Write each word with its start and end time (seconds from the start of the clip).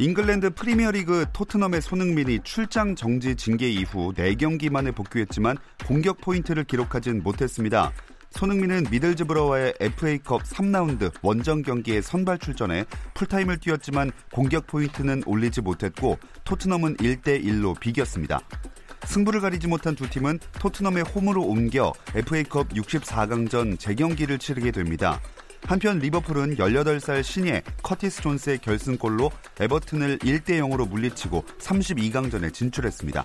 잉글랜드 0.00 0.50
프리미어리그 0.50 1.26
토트넘의 1.32 1.82
손흥민이 1.82 2.38
출장 2.44 2.94
정지 2.94 3.34
징계 3.34 3.68
이후 3.68 4.12
4경기 4.14 4.70
만에 4.70 4.92
복귀했지만 4.92 5.56
공격 5.88 6.20
포인트를 6.20 6.62
기록하진 6.62 7.20
못했습니다. 7.24 7.90
손흥민은 8.30 8.86
미들즈브러와의 8.92 9.74
FA컵 9.80 10.44
3라운드 10.44 11.10
원정 11.20 11.62
경기에 11.62 12.00
선발 12.00 12.38
출전해 12.38 12.84
풀타임을 13.14 13.58
뛰었지만 13.58 14.12
공격 14.30 14.68
포인트는 14.68 15.24
올리지 15.26 15.62
못했고 15.62 16.16
토트넘은 16.44 16.98
1대 16.98 17.44
1로 17.44 17.78
비겼습니다. 17.80 18.40
승부를 19.04 19.40
가리지 19.40 19.66
못한 19.66 19.96
두 19.96 20.08
팀은 20.08 20.38
토트넘의 20.60 21.02
홈으로 21.12 21.42
옮겨 21.42 21.92
FA컵 22.14 22.68
64강전 22.68 23.80
재경기를 23.80 24.38
치르게 24.38 24.70
됩니다. 24.70 25.20
한편 25.62 25.98
리버풀은 25.98 26.56
18살 26.56 27.22
신예 27.22 27.62
커티스 27.82 28.22
존스의 28.22 28.58
결승골로 28.58 29.30
에버튼을 29.60 30.18
1대 30.18 30.60
0으로 30.60 30.88
물리치고 30.88 31.44
32강전에 31.58 32.52
진출했습니다. 32.52 33.24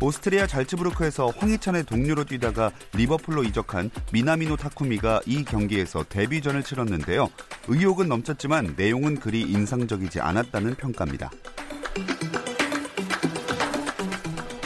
오스트리아 0.00 0.46
잘츠부르크에서 0.46 1.28
황희찬의 1.36 1.84
동료로 1.84 2.24
뛰다가 2.24 2.70
리버풀로 2.94 3.44
이적한 3.44 3.90
미나미노 4.12 4.56
타쿠미가 4.56 5.20
이 5.26 5.44
경기에서 5.44 6.04
데뷔전을 6.04 6.62
치렀는데요. 6.62 7.28
의욕은 7.68 8.08
넘쳤지만 8.08 8.74
내용은 8.76 9.18
그리 9.18 9.42
인상적이지 9.42 10.20
않았다는 10.20 10.76
평가입니다. 10.76 11.30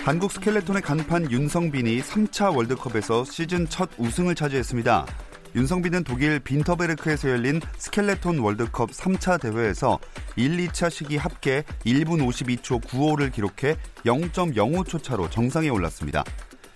한국 0.04 0.30
스켈레톤의 0.32 0.82
간판 0.82 1.30
윤성빈이 1.30 2.02
3차 2.02 2.54
월드컵에서 2.54 3.24
시즌 3.24 3.66
첫 3.66 3.88
우승을 3.96 4.34
차지했습니다. 4.34 5.06
윤성빈은 5.54 6.02
독일 6.02 6.40
빈터베르크에서 6.40 7.30
열린 7.30 7.60
스켈레톤 7.78 8.40
월드컵 8.40 8.90
3차 8.90 9.40
대회에서 9.40 10.00
1, 10.34 10.56
2차 10.66 10.90
시기 10.90 11.16
합계 11.16 11.62
1분 11.86 12.26
52초 12.26 12.82
95를 12.82 13.32
기록해 13.32 13.76
0.05초 14.04 15.00
차로 15.02 15.30
정상에 15.30 15.68
올랐습니다. 15.68 16.24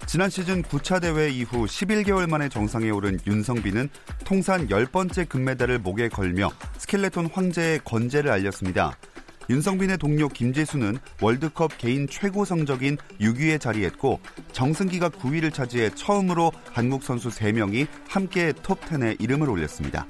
지난 0.06 0.30
시즌 0.30 0.62
9차 0.62 1.02
대회 1.02 1.28
이후 1.28 1.66
11개월 1.66 2.30
만에 2.30 2.48
정상에 2.48 2.88
오른 2.90 3.18
윤성빈은 3.26 3.88
통산 4.24 4.68
10번째 4.68 5.28
금메달을 5.28 5.80
목에 5.80 6.08
걸며 6.08 6.50
스켈레톤 6.78 7.30
황제의 7.32 7.80
건재를 7.84 8.30
알렸습니다. 8.30 8.96
윤성빈의 9.50 9.98
동료 9.98 10.28
김재수는 10.28 10.98
월드컵 11.22 11.78
개인 11.78 12.06
최고 12.06 12.44
성적인 12.44 12.98
6위에 13.20 13.60
자리했고 13.60 14.20
정승기가 14.52 15.08
9위를 15.08 15.52
차지해 15.52 15.90
처음으로 15.94 16.52
한국 16.72 17.02
선수 17.02 17.28
3명이 17.30 17.86
함께 18.08 18.52
톱10에 18.52 19.20
이름을 19.20 19.48
올렸습니다. 19.48 20.06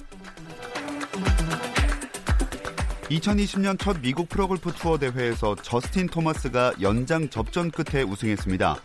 2020년 3.10 3.78
첫 3.78 4.00
미국 4.03 4.28
프로골프 4.28 4.72
투어 4.72 4.98
대회에서 4.98 5.54
저스틴 5.56 6.09
토마스가 6.09 6.75
연장 6.82 7.31
접전 7.31 7.71
끝에 7.71 8.03
우승했습니다. 8.03 8.77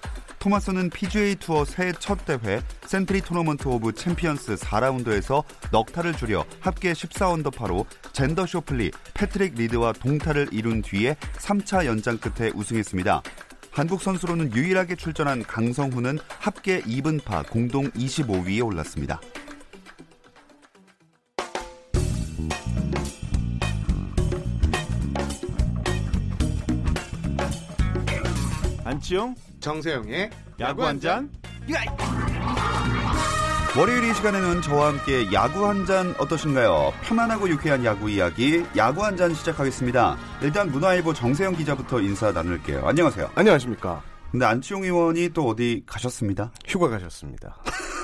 토마스는 0.43 0.89
PGA 0.89 1.35
투어 1.35 1.63
새해 1.63 1.93
첫 1.97 2.25
대회 2.25 2.61
센트리 2.85 3.21
토너먼트 3.21 3.65
오브 3.65 3.93
챔피언스 3.93 4.55
4라운드에서 4.55 5.45
넉 5.71 5.90
타를 5.90 6.17
줄여 6.17 6.45
합계 6.59 6.91
14언더파로 6.91 7.85
잰더 8.11 8.45
쇼플리, 8.45 8.91
패트릭 9.13 9.55
리드와 9.55 9.93
동타를 9.93 10.49
이룬 10.51 10.81
뒤에 10.81 11.15
3차 11.37 11.85
연장 11.85 12.17
끝에 12.17 12.51
우승했습니다. 12.53 13.23
한국 13.71 14.01
선수로는 14.01 14.53
유일하게 14.53 14.97
출전한 14.97 15.43
강성훈은 15.43 16.19
합계 16.27 16.81
2분파 16.81 17.49
공동 17.49 17.89
25위에 17.91 18.65
올랐습니다. 18.65 19.21
안치용 28.97 29.33
정세영의 29.59 30.29
야구 30.59 30.85
한 30.85 30.99
잔. 30.99 31.27
월요일 33.75 34.03
이 34.03 34.13
시간에는 34.13 34.61
저와 34.61 34.89
함께 34.89 35.33
야구 35.33 35.67
한 35.67 35.83
잔 35.87 36.13
어떠신가요? 36.19 36.93
편안하고 37.01 37.49
유쾌한 37.49 37.83
야구 37.85 38.07
이야기 38.11 38.63
야구 38.77 39.03
한 39.03 39.17
잔 39.17 39.33
시작하겠습니다. 39.33 40.15
일단 40.43 40.71
문화일보 40.71 41.11
정세영 41.11 41.55
기자부터 41.55 42.01
인사 42.01 42.31
나눌게요. 42.31 42.83
안녕하세요. 42.85 43.31
안녕하십니까. 43.33 44.03
근데 44.31 44.45
안치용 44.45 44.83
의원이 44.83 45.29
또 45.29 45.47
어디 45.47 45.81
가셨습니다? 45.87 46.51
휴가 46.67 46.87
가셨습니다. 46.89 47.57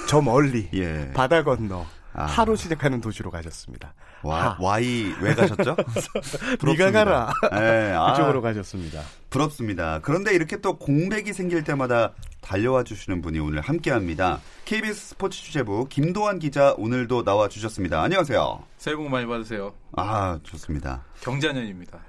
저 0.07 0.19
멀리 0.21 0.67
예. 0.73 1.11
바다 1.13 1.43
건너 1.43 1.85
아. 2.19 2.25
하로 2.25 2.55
시작하는 2.57 2.99
도시로 2.99 3.31
가셨습니다. 3.31 3.93
와, 4.23 4.43
하. 4.43 4.57
와이 4.59 5.13
왜 5.21 5.33
가셨죠? 5.33 5.77
네가 6.65 6.91
가라. 6.91 7.31
네, 7.51 7.93
아, 7.95 8.11
그쪽으로 8.11 8.41
가셨습니다. 8.41 9.01
부럽습니다. 9.29 9.99
그런데 10.01 10.33
이렇게 10.33 10.57
또 10.57 10.77
공백이 10.77 11.31
생길 11.31 11.63
때마다 11.63 12.13
달려와 12.41 12.83
주시는 12.83 13.21
분이 13.21 13.39
오늘 13.39 13.61
함께 13.61 13.91
합니다. 13.91 14.41
KBS 14.65 15.09
스포츠 15.09 15.41
취재부 15.41 15.87
김도환 15.87 16.39
기자 16.39 16.73
오늘도 16.77 17.23
나와 17.23 17.47
주셨습니다. 17.47 18.01
안녕하세요. 18.01 18.63
새해 18.77 18.97
복 18.97 19.09
많이 19.09 19.25
받으세요. 19.25 19.73
아, 19.95 20.39
좋습니다. 20.43 21.03
경자년입니다. 21.21 21.99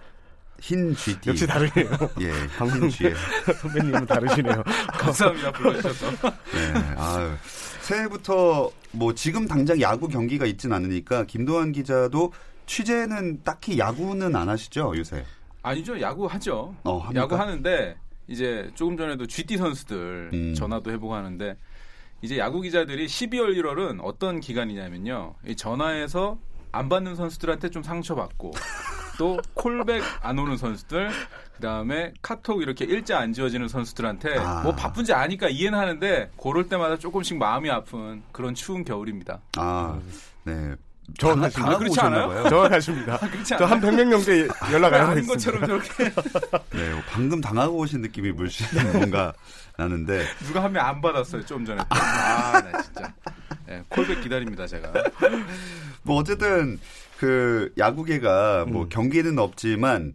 흰 0.61 0.95
GT. 0.95 1.31
역시 1.31 1.47
다르네요. 1.47 1.89
예, 2.21 2.31
흰 2.33 2.91
G에. 2.91 3.15
선배님은 3.63 4.07
다르시네요. 4.07 4.63
감사합니다. 4.89 5.53
불러주셔서. 5.53 6.11
네, 6.21 6.95
아유. 6.99 7.31
새해부터 7.91 8.71
뭐 8.93 9.15
지금 9.15 9.49
당장 9.49 9.81
야구 9.81 10.07
경기가 10.07 10.47
있진 10.47 10.73
않으니까 10.73 11.25
김도환 11.25 11.73
기자도 11.73 12.33
취재는 12.67 13.43
딱히 13.43 13.79
야구는 13.79 14.37
안 14.37 14.49
하시죠, 14.49 14.93
요새? 14.97 15.25
아니죠. 15.63 16.01
야구 16.01 16.27
하죠. 16.27 16.75
어? 16.85 17.11
야구 17.17 17.35
하는데 17.35 17.97
이제 18.29 18.71
조금 18.77 18.97
전에도 18.97 19.27
GT 19.27 19.57
선수들 19.57 20.31
음. 20.33 20.55
전화도 20.55 20.93
해보고 20.93 21.15
하는데 21.15 21.57
이제 22.23 22.39
야구 22.39 22.61
기자들이 22.61 23.07
12월 23.07 23.59
1월은 23.59 23.99
어떤 24.05 24.39
기간이냐면요. 24.39 25.35
이 25.49 25.57
전화해서 25.57 26.39
안 26.71 26.89
받는 26.89 27.17
선수들한테 27.17 27.71
좀 27.71 27.83
상처받고 27.83 28.53
또 29.21 29.39
콜백 29.53 30.03
안 30.23 30.39
오는 30.39 30.57
선수들 30.57 31.11
그다음에 31.57 32.15
카톡 32.23 32.63
이렇게 32.63 32.87
일자 32.87 33.19
안 33.19 33.35
지워지는 33.35 33.69
선수들한테 33.69 34.39
아. 34.39 34.63
뭐 34.63 34.75
바쁜지 34.75 35.13
아니까 35.13 35.51
이해는 35.51 35.79
하는데 35.79 36.31
그럴 36.43 36.71
때마다 36.71 36.97
조금씩 36.97 37.37
마음이 37.37 37.69
아픈 37.71 38.23
그런 38.33 38.55
추운 38.55 38.83
겨울입니다. 38.83 39.41
아, 39.59 40.01
네. 40.45 40.75
정확하십니다. 41.19 41.51
당하고 41.61 41.79
그렇지 41.81 41.99
오셨나 42.01 42.17
않아요? 42.17 42.29
봐요. 42.29 42.49
정확하십니다. 42.49 43.19
그렇지 43.19 43.45
저 43.59 43.65
않아요? 43.67 43.69
한 43.69 43.81
100명 43.83 44.11
정도의 44.11 44.49
연락 44.73 44.95
안 44.95 45.01
하고 45.03 45.19
있습니다. 45.19 45.35
것처럼 45.35 45.67
저렇게 45.67 46.05
네, 46.73 47.03
방금 47.11 47.43
당하고 47.43 47.77
오신 47.77 48.01
느낌이 48.01 48.33
물씬 48.33 48.67
뭔가 48.97 49.35
나는데 49.77 50.25
누가 50.47 50.65
한명안 50.65 51.03
받았어요 51.03 51.45
좀 51.45 51.67
전에. 51.67 51.83
아, 51.91 52.53
나 52.59 52.81
진짜. 52.81 53.13
예, 53.69 53.83
콜백 53.91 54.23
기다립니다 54.23 54.67
제가. 54.67 54.91
뭐 56.05 56.17
어쨌든 56.17 56.79
그 57.21 57.71
야구계가 57.77 58.65
뭐 58.67 58.85
음. 58.85 58.89
경기는 58.89 59.39
없지만 59.39 60.15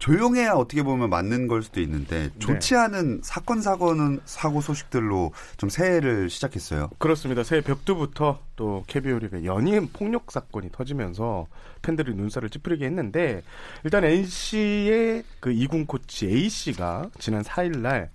조용해야 0.00 0.54
어떻게 0.54 0.82
보면 0.82 1.08
맞는 1.08 1.46
걸 1.46 1.62
수도 1.62 1.80
있는데 1.80 2.30
네. 2.30 2.38
좋지 2.40 2.74
않은 2.74 3.20
사건 3.22 3.62
사고는 3.62 4.18
사고 4.24 4.60
소식들로 4.60 5.32
좀 5.56 5.68
새해를 5.68 6.28
시작했어요. 6.30 6.90
그렇습니다. 6.98 7.44
새해 7.44 7.60
벽두부터 7.60 8.40
또 8.56 8.82
KBO 8.88 9.20
리그 9.20 9.44
연이은 9.44 9.90
폭력 9.92 10.32
사건이 10.32 10.70
터지면서 10.72 11.46
팬들이 11.80 12.12
눈살을 12.16 12.50
찌푸리게 12.50 12.86
했는데 12.86 13.44
일단 13.84 14.02
NC의 14.02 15.22
그 15.38 15.52
이군 15.52 15.86
코치 15.86 16.26
A 16.26 16.48
씨가 16.48 17.10
지난 17.20 17.42
4일 17.42 17.78
날 17.78 18.10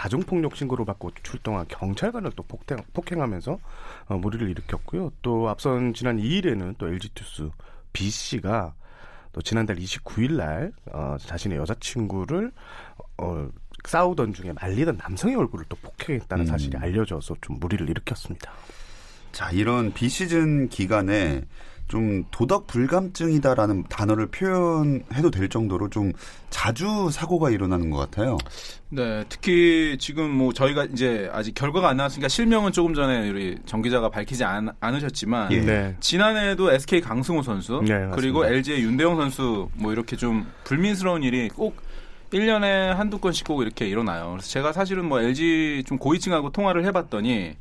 가정 0.00 0.20
폭력 0.20 0.56
신고를 0.56 0.86
받고 0.86 1.10
출동한 1.22 1.66
경찰관을 1.68 2.32
또 2.34 2.42
폭행, 2.44 2.78
폭행하면서 2.94 3.58
어, 4.06 4.16
무리를 4.16 4.48
일으켰고요. 4.48 5.12
또 5.20 5.50
앞선 5.50 5.92
지난 5.92 6.16
2일에는 6.16 6.76
또 6.78 6.88
LG 6.88 7.10
투수 7.10 7.50
B 7.92 8.08
씨가 8.08 8.72
또 9.32 9.42
지난달 9.42 9.76
29일 9.76 10.36
날 10.38 10.72
어, 10.90 11.18
자신의 11.20 11.58
여자친구를 11.58 12.50
어, 13.18 13.48
싸우던 13.84 14.32
중에 14.32 14.54
말리던 14.54 14.96
남성의 14.96 15.36
얼굴을 15.36 15.66
또 15.68 15.76
폭행했다는 15.82 16.44
음. 16.44 16.46
사실이 16.46 16.78
알려져서 16.78 17.34
좀 17.42 17.58
무리를 17.60 17.86
일으켰습니다. 17.90 18.52
자, 19.32 19.50
이런 19.50 19.92
비시즌 19.92 20.70
기간에 20.70 21.42
좀 21.90 22.24
도덕 22.30 22.68
불감증이다라는 22.68 23.84
단어를 23.88 24.28
표현해도 24.28 25.32
될 25.32 25.48
정도로 25.48 25.90
좀 25.90 26.12
자주 26.48 27.10
사고가 27.10 27.50
일어나는 27.50 27.90
것 27.90 27.98
같아요. 27.98 28.38
네, 28.90 29.24
특히 29.28 29.96
지금 29.98 30.30
뭐 30.30 30.52
저희가 30.52 30.84
이제 30.84 31.28
아직 31.32 31.52
결과가 31.52 31.88
안 31.88 31.96
나왔으니까 31.96 32.28
실명은 32.28 32.70
조금 32.70 32.94
전에 32.94 33.28
우리 33.28 33.58
정 33.66 33.82
기자가 33.82 34.08
밝히지 34.08 34.44
않, 34.44 34.70
않으셨지만 34.78 35.50
예. 35.50 35.60
네. 35.60 35.96
지난해에도 35.98 36.70
SK 36.70 37.00
강승호 37.00 37.42
선수 37.42 37.82
네. 37.84 38.08
그리고 38.14 38.46
LG의 38.46 38.82
윤대영 38.82 39.16
선수 39.16 39.68
뭐 39.74 39.92
이렇게 39.92 40.14
좀 40.14 40.46
불민스러운 40.62 41.24
일이 41.24 41.48
꼭 41.48 41.76
1년에 42.32 42.94
한두 42.94 43.18
건씩 43.18 43.44
꼭 43.48 43.62
이렇게 43.62 43.88
일어나요. 43.88 44.30
그래서 44.30 44.48
제가 44.48 44.72
사실은 44.72 45.06
뭐 45.06 45.20
LG 45.20 45.82
좀 45.88 45.98
고위층하고 45.98 46.50
통화를 46.52 46.84
해봤더니 46.84 47.56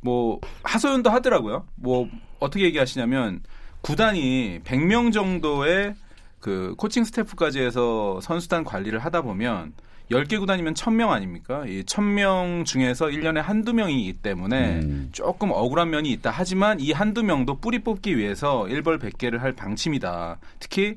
뭐 0.00 0.40
하소연도 0.64 1.10
하더라고요. 1.10 1.66
뭐 1.76 2.08
어떻게 2.40 2.64
얘기하시냐면 2.64 3.42
구단이 3.82 4.60
100명 4.64 5.12
정도의 5.12 5.94
그 6.40 6.74
코칭 6.76 7.04
스태프까지 7.04 7.60
해서 7.60 8.18
선수단 8.22 8.64
관리를 8.64 8.98
하다 8.98 9.22
보면 9.22 9.72
10개 10.10 10.40
구단이면 10.40 10.74
1000명 10.74 11.10
아닙니까? 11.10 11.64
이 11.66 11.84
1000명 11.84 12.64
중에서 12.64 13.06
1년에 13.06 13.36
한두 13.36 13.72
명이기 13.72 14.14
때문에 14.14 14.80
음. 14.80 15.08
조금 15.12 15.50
억울한 15.52 15.90
면이 15.90 16.10
있다. 16.12 16.30
하지만 16.34 16.80
이 16.80 16.90
한두 16.92 17.22
명도 17.22 17.58
뿌리 17.60 17.78
뽑기 17.78 18.18
위해서 18.18 18.64
1벌 18.64 19.00
100개를 19.00 19.38
할 19.38 19.52
방침이다. 19.52 20.38
특히 20.58 20.96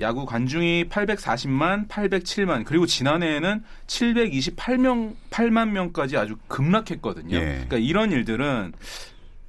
야구 0.00 0.26
관중이 0.26 0.86
840만, 0.90 1.88
807만, 1.88 2.64
그리고 2.64 2.84
지난해에는 2.84 3.62
728명, 3.86 5.14
8만 5.30 5.70
명까지 5.70 6.16
아주 6.16 6.36
급락했거든요. 6.48 7.36
예. 7.36 7.40
그러니까 7.40 7.76
이런 7.78 8.10
일들은 8.10 8.72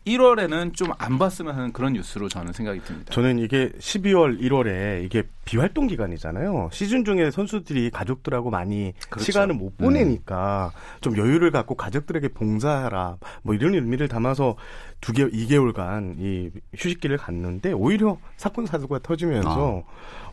1월에는 0.06 0.74
좀 0.74 0.86
안 0.98 1.18
봤으면 1.18 1.56
하는 1.56 1.72
그런 1.74 1.94
뉴스로 1.94 2.30
저는 2.30 2.54
생각이 2.54 2.80
듭니다. 2.82 3.12
저는 3.14 3.40
이게 3.40 3.70
12월, 3.80 4.40
1월에 4.40 5.04
이게 5.04 5.24
비활동 5.46 5.88
기간이잖아요. 5.88 6.70
시즌 6.72 7.04
중에 7.04 7.32
선수들이 7.32 7.90
가족들하고 7.92 8.50
많이 8.50 8.94
그렇죠. 9.10 9.26
시간을 9.26 9.56
못 9.56 9.78
보내니까 9.78 10.72
좀 11.02 11.18
여유를 11.18 11.52
갖고 11.52 11.76
가족들에게 11.76 12.30
봉사하라 12.30 13.18
뭐 13.44 13.56
이런 13.56 13.74
의미를 13.74 14.08
담아서 14.08 14.56
두 15.02 15.12
개, 15.14 15.26
2개월간 15.28 16.16
이 16.20 16.52
휴식기를 16.76 17.18
갔는데 17.18 17.72
오히려 17.74 18.18
사건 18.38 18.66
사고가 18.66 19.00
터지면서 19.00 19.84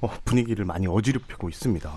어, 0.00 0.08
분위기를 0.24 0.64
많이 0.64 0.86
어지럽히고 0.86 1.48
있습니다. 1.48 1.90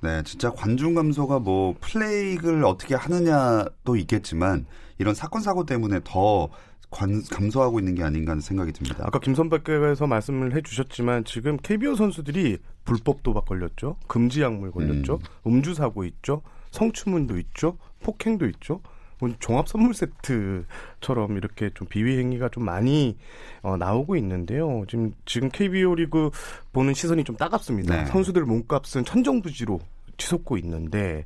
네, 0.00 0.22
진짜 0.24 0.50
관중 0.50 0.94
감소가 0.94 1.38
뭐 1.38 1.74
플레이를 1.80 2.64
어떻게 2.64 2.94
하느냐도 2.94 3.96
있겠지만 3.96 4.66
이런 4.98 5.14
사건 5.14 5.42
사고 5.42 5.64
때문에 5.64 6.00
더 6.04 6.48
관- 6.92 7.22
감소하고 7.30 7.78
있는 7.80 7.94
게 7.94 8.02
아닌가 8.04 8.32
하는 8.32 8.40
생각이 8.40 8.70
듭니다. 8.72 9.02
아까 9.06 9.18
김선박께서 9.18 10.06
말씀을 10.06 10.54
해주셨지만 10.54 11.24
지금 11.24 11.56
KBO 11.56 11.96
선수들이 11.96 12.58
불법 12.84 13.22
도박 13.22 13.46
걸렸죠. 13.46 13.96
금지 14.06 14.42
약물 14.42 14.70
걸렸죠. 14.70 15.18
음. 15.46 15.62
주 15.62 15.74
사고 15.74 16.04
있죠. 16.04 16.42
성추문도 16.70 17.38
있죠. 17.38 17.78
폭행도 18.00 18.46
있죠. 18.46 18.80
뭐 19.18 19.30
종합 19.38 19.68
선물 19.68 19.94
세트처럼 19.94 21.36
이렇게 21.36 21.70
좀 21.74 21.86
비위 21.88 22.18
행위가 22.18 22.48
좀 22.48 22.64
많이 22.64 23.16
어, 23.62 23.76
나오고 23.76 24.16
있는데요. 24.16 24.84
지금 24.88 25.12
지금 25.24 25.48
KBO 25.48 25.94
리그 25.94 26.30
보는 26.72 26.92
시선이 26.94 27.24
좀 27.24 27.36
따갑습니다. 27.36 27.96
네. 27.96 28.06
선수들 28.06 28.44
몸값은 28.44 29.04
천정부지로 29.04 29.80
치솟고 30.18 30.58
있는데 30.58 31.24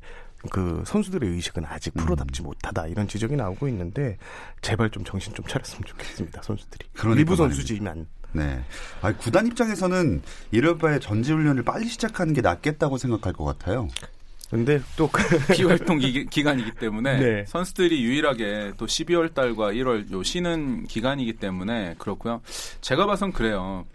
그 0.51 0.83
선수들의 0.85 1.29
의식은 1.31 1.65
아직 1.65 1.93
프로답지 1.93 2.41
못하다 2.41 2.87
이런 2.87 3.07
지적이 3.07 3.35
나오고 3.35 3.67
있는데 3.69 4.17
제발 4.61 4.89
좀 4.89 5.03
정신 5.03 5.33
좀 5.33 5.45
차렸으면 5.45 5.83
좋겠습니다 5.85 6.41
선수들이 6.43 6.87
그러니까 6.93 7.19
일부. 7.19 7.35
선수지만 7.35 8.07
네. 8.33 8.61
아, 9.01 9.11
구단 9.13 9.47
입장에서는 9.47 10.21
이럴 10.51 10.77
바에 10.77 10.99
전지훈련을 10.99 11.63
빨리 11.63 11.87
시작하는 11.87 12.33
게 12.33 12.41
낫겠다고 12.41 12.97
생각할 12.97 13.33
것 13.33 13.45
같아요. 13.45 13.87
근데 14.49 14.79
또 14.95 15.09
그- 15.09 15.23
비활동 15.53 15.99
기, 15.99 16.25
기간이기 16.25 16.71
때문에 16.75 17.19
네. 17.19 17.45
선수들이 17.47 18.01
유일하게 18.03 18.73
또 18.77 18.85
12월 18.85 19.33
달과 19.33 19.71
1월 19.71 20.09
요 20.11 20.23
쉬는 20.23 20.85
기간이기 20.85 21.33
때문에 21.33 21.95
그렇고요. 21.97 22.41
제가 22.81 23.05
봐선 23.07 23.31
그래요. 23.33 23.85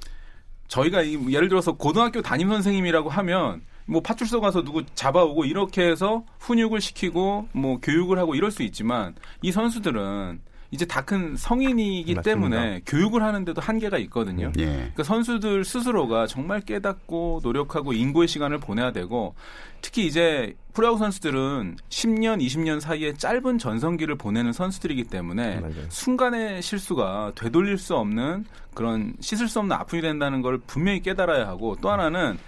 저희가 0.68 1.02
이- 1.02 1.18
예를 1.32 1.48
들어서 1.48 1.72
고등학교 1.72 2.20
담임 2.22 2.48
선생님이라고 2.48 3.08
하면 3.10 3.62
뭐 3.86 4.00
파출소 4.00 4.40
가서 4.40 4.62
누구 4.62 4.84
잡아오고 4.94 5.44
이렇게 5.44 5.82
해서 5.82 6.24
훈육을 6.40 6.80
시키고 6.80 7.48
뭐 7.52 7.78
교육을 7.80 8.18
하고 8.18 8.34
이럴 8.34 8.50
수 8.50 8.62
있지만 8.62 9.14
이 9.42 9.52
선수들은 9.52 10.40
이제 10.70 10.86
다 10.86 11.02
큰 11.02 11.36
성인이기 11.36 12.14
맞습니다. 12.14 12.22
때문에 12.22 12.80
교육을 12.86 13.22
하는데도 13.22 13.60
한계가 13.60 13.98
있거든요. 13.98 14.50
예. 14.58 14.64
그러니까 14.64 15.02
선수들 15.02 15.64
스스로가 15.66 16.26
정말 16.26 16.60
깨닫고 16.62 17.40
노력하고 17.42 17.92
인고의 17.92 18.26
시간을 18.26 18.56
보내야 18.56 18.90
되고 18.92 19.34
특히 19.82 20.06
이제 20.06 20.54
프로야구 20.72 20.96
선수들은 20.96 21.76
10년, 21.90 22.40
20년 22.42 22.80
사이에 22.80 23.12
짧은 23.12 23.58
전성기를 23.58 24.14
보내는 24.14 24.54
선수들이기 24.54 25.04
때문에 25.04 25.60
맞아요. 25.60 25.74
순간의 25.90 26.62
실수가 26.62 27.32
되돌릴 27.34 27.76
수 27.76 27.94
없는 27.96 28.46
그런 28.72 29.12
씻을 29.20 29.48
수 29.48 29.58
없는 29.58 29.76
아픔이 29.76 30.00
된다는 30.00 30.40
걸 30.40 30.56
분명히 30.66 31.02
깨달아야 31.02 31.46
하고 31.48 31.76
또 31.82 31.90
하나는 31.90 32.38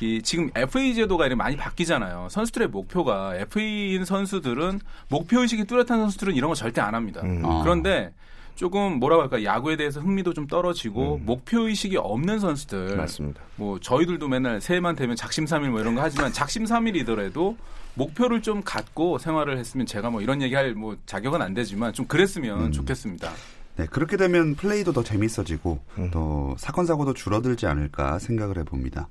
이 0.00 0.20
지금 0.22 0.50
FA 0.54 0.94
제도가 0.94 1.26
이렇게 1.26 1.36
많이 1.36 1.56
바뀌잖아요. 1.56 2.28
선수들의 2.30 2.68
목표가 2.68 3.36
FA인 3.36 4.04
선수들은 4.04 4.80
목표 5.08 5.40
의식이 5.40 5.64
뚜렷한 5.64 6.00
선수들은 6.00 6.34
이런 6.34 6.48
거 6.48 6.54
절대 6.54 6.80
안 6.80 6.94
합니다. 6.94 7.20
음. 7.22 7.42
아. 7.44 7.62
그런데 7.62 8.12
조금 8.56 8.98
뭐라고 8.98 9.22
할까 9.22 9.42
야구에 9.42 9.76
대해서 9.76 10.00
흥미도 10.00 10.32
좀 10.32 10.46
떨어지고 10.46 11.18
목표 11.24 11.66
의식이 11.66 11.96
없는 11.96 12.38
선수들 12.38 12.96
맞습니다. 12.96 13.40
뭐 13.56 13.80
저희들도 13.80 14.28
맨날 14.28 14.60
새해만 14.60 14.94
되면 14.94 15.16
작심삼일 15.16 15.70
뭐 15.70 15.80
이런 15.80 15.94
거 15.94 16.02
하지만 16.02 16.32
작심삼일이더라도 16.32 17.56
목표를 17.94 18.42
좀 18.42 18.62
갖고 18.64 19.18
생활을 19.18 19.58
했으면 19.58 19.86
제가 19.86 20.10
뭐 20.10 20.20
이런 20.20 20.42
얘기할 20.42 20.74
뭐 20.74 20.96
자격은 21.06 21.42
안 21.42 21.54
되지만 21.54 21.92
좀 21.92 22.06
그랬으면 22.06 22.72
좋겠습니다. 22.72 23.30
네, 23.76 23.86
그렇게 23.86 24.16
되면 24.16 24.54
플레이도 24.54 24.92
더 24.92 25.02
재밌어지고 25.02 25.80
음. 25.98 26.10
또 26.12 26.54
사건 26.58 26.86
사고도 26.86 27.12
줄어들지 27.12 27.66
않을까 27.66 28.20
생각을 28.20 28.58
해봅니다. 28.58 29.08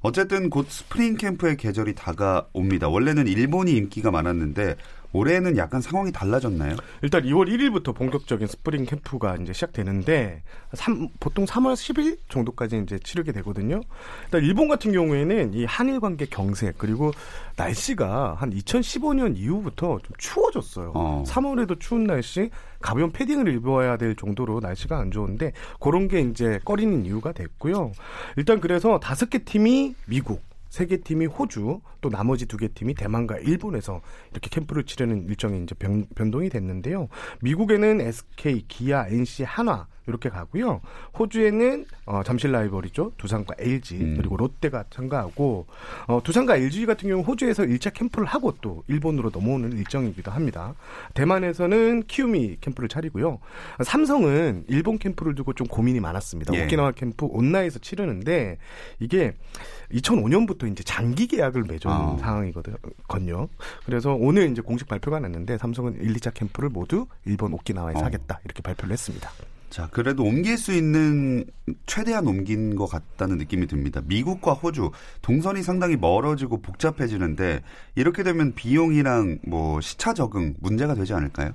어쨌든 0.00 0.48
곧 0.48 0.66
스프링 0.68 1.16
캠프의 1.16 1.56
계절이 1.56 1.94
다가옵니다. 1.94 2.88
원래는 2.88 3.26
일본이 3.26 3.72
인기가 3.72 4.10
많았는데 4.10 4.76
올해는 5.12 5.56
약간 5.56 5.80
상황이 5.80 6.12
달라졌나요? 6.12 6.76
일단 7.02 7.22
2월 7.22 7.48
1일부터 7.48 7.94
본격적인 7.94 8.46
스프링 8.46 8.84
캠프가 8.84 9.36
이제 9.36 9.52
시작되는데 9.52 10.42
삼- 10.74 11.08
보통 11.18 11.44
3월 11.46 11.72
10일 11.74 12.18
정도까지 12.28 12.80
이제 12.84 12.98
치르게 12.98 13.32
되거든요. 13.32 13.80
일단 14.26 14.42
일본 14.44 14.68
같은 14.68 14.92
경우에는 14.92 15.54
이 15.54 15.64
한일 15.64 16.00
관계 16.00 16.26
경색 16.26 16.76
그리고 16.78 17.12
날씨가 17.56 18.34
한 18.38 18.50
2015년 18.50 19.36
이후부터 19.36 19.98
좀 20.02 20.12
추워졌어요. 20.18 20.92
어. 20.94 21.24
3월에도 21.26 21.80
추운 21.80 22.04
날씨 22.04 22.50
가벼운 22.80 23.10
패딩을 23.10 23.52
입어야 23.54 23.96
될 23.96 24.14
정도로 24.14 24.60
날씨가 24.60 24.98
안 24.98 25.10
좋은데 25.10 25.52
그런 25.80 26.06
게 26.08 26.20
이제 26.20 26.60
꺼리는 26.64 27.04
이유가 27.06 27.32
됐고요. 27.32 27.92
일단 28.36 28.60
그래서 28.60 29.00
다섯 29.00 29.30
개 29.30 29.38
팀이 29.38 29.94
미국 30.06 30.42
세 30.70 30.86
개 30.86 30.98
팀이 31.00 31.26
호주, 31.26 31.80
또 32.00 32.08
나머지 32.10 32.46
두 32.46 32.56
개 32.58 32.68
팀이 32.68 32.94
대만과 32.94 33.38
일본에서 33.38 34.00
이렇게 34.32 34.48
캠프를 34.50 34.84
치르는 34.84 35.28
일정이 35.28 35.62
이제 35.62 35.74
변, 35.78 36.06
변동이 36.14 36.48
됐는데요. 36.50 37.08
미국에는 37.40 38.00
SK, 38.00 38.64
기아, 38.68 39.06
NC, 39.08 39.44
한화 39.44 39.86
이렇게 40.06 40.30
가고요. 40.30 40.80
호주에는 41.18 41.84
어, 42.06 42.22
잠실 42.24 42.50
라이벌이죠. 42.52 43.12
두산과 43.18 43.56
LG 43.58 43.96
음. 43.96 44.14
그리고 44.16 44.38
롯데가 44.38 44.84
참가하고 44.88 45.66
어, 46.06 46.20
두산과 46.24 46.56
LG 46.56 46.86
같은 46.86 47.10
경우 47.10 47.22
호주에서 47.22 47.64
1차 47.64 47.92
캠프를 47.92 48.24
하고 48.26 48.54
또 48.62 48.82
일본으로 48.88 49.30
넘어오는 49.32 49.72
일정이기도 49.76 50.30
합니다. 50.30 50.74
대만에서는 51.12 52.04
키우미 52.06 52.56
캠프를 52.62 52.88
차리고요. 52.88 53.38
삼성은 53.84 54.64
일본 54.68 54.98
캠프를 54.98 55.34
두고 55.34 55.52
좀 55.52 55.66
고민이 55.66 56.00
많았습니다. 56.00 56.54
예. 56.54 56.64
오키나와 56.64 56.92
캠프 56.92 57.26
온나에서 57.26 57.78
치르는데 57.78 58.56
이게 59.00 59.34
2005년부터 59.92 60.67
이제 60.68 60.82
장기 60.84 61.26
계약을 61.26 61.64
맺은 61.64 61.90
아. 61.90 62.16
상황이거든요. 62.20 63.48
그래서 63.84 64.14
오늘 64.14 64.50
이제 64.50 64.62
공식 64.62 64.88
발표가 64.88 65.20
났는데 65.20 65.58
삼성은 65.58 66.00
1, 66.00 66.14
2차 66.14 66.34
캠프를 66.34 66.68
모두 66.68 67.06
일본 67.24 67.52
오키나와에서 67.52 68.00
어. 68.00 68.04
하겠다 68.04 68.40
이렇게 68.44 68.62
발표를 68.62 68.92
했습니다. 68.92 69.30
자, 69.70 69.88
그래도 69.92 70.24
옮길 70.24 70.56
수 70.56 70.72
있는 70.72 71.44
최대한 71.86 72.26
옮긴 72.26 72.74
것 72.74 72.86
같다는 72.86 73.36
느낌이 73.36 73.66
듭니다. 73.66 74.00
미국과 74.04 74.54
호주 74.54 74.92
동선이 75.20 75.62
상당히 75.62 75.96
멀어지고 75.96 76.62
복잡해지는데 76.62 77.60
이렇게 77.94 78.22
되면 78.22 78.54
비용이랑 78.54 79.40
뭐 79.46 79.80
시차 79.80 80.14
적응 80.14 80.54
문제가 80.60 80.94
되지 80.94 81.12
않을까요? 81.12 81.52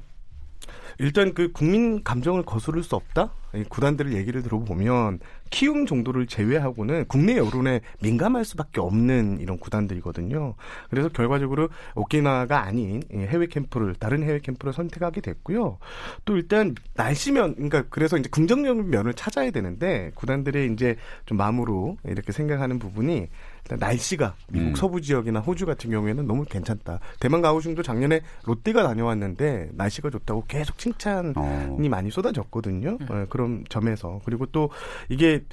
일단 0.99 1.33
그 1.33 1.51
국민 1.51 2.03
감정을 2.03 2.43
거스를 2.43 2.83
수 2.83 2.95
없다 2.95 3.31
이 3.55 3.63
구단들을 3.63 4.13
얘기를 4.13 4.41
들어보면 4.41 5.19
키움 5.51 5.85
정도를 5.85 6.25
제외하고는 6.25 7.05
국내 7.07 7.37
여론에 7.37 7.81
민감할 8.01 8.43
수밖에 8.43 8.81
없는 8.81 9.39
이런 9.39 9.59
구단들이거든요. 9.59 10.55
그래서 10.89 11.09
결과적으로 11.09 11.69
오키나와가 11.93 12.63
아닌 12.63 13.03
해외 13.13 13.45
캠프를 13.45 13.93
다른 13.93 14.23
해외 14.23 14.39
캠프를 14.39 14.73
선택하게 14.73 15.21
됐고요. 15.21 15.77
또 16.25 16.35
일단 16.35 16.73
날씨면 16.95 17.55
그러니까 17.55 17.83
그래서 17.89 18.17
이제 18.17 18.27
긍정적인 18.29 18.89
면을 18.89 19.13
찾아야 19.13 19.51
되는데 19.51 20.11
구단들의 20.15 20.73
이제 20.73 20.95
좀 21.27 21.37
마음으로 21.37 21.97
이렇게 22.05 22.31
생각하는 22.31 22.79
부분이 22.79 23.27
날씨가 23.69 24.35
미국 24.49 24.67
음. 24.67 24.75
서부 24.75 25.01
지역이나 25.01 25.39
호주 25.39 25.65
같은 25.65 25.89
경우에는 25.89 26.27
너무 26.27 26.45
괜찮다. 26.45 26.99
대만 27.19 27.41
가오슝도 27.41 27.81
작년에 27.83 28.21
롯데가 28.45 28.83
다녀왔는데 28.83 29.69
날씨가 29.73 30.09
좋다고 30.09 30.45
계속 30.47 30.77
칭찬이 30.77 31.33
어. 31.35 31.77
많이 31.89 32.11
쏟아졌거든요. 32.11 32.97
어, 33.09 33.25
그런 33.29 33.63
점에서 33.69 34.21
그리고 34.25 34.45
또 34.47 34.69
이게 35.09 35.43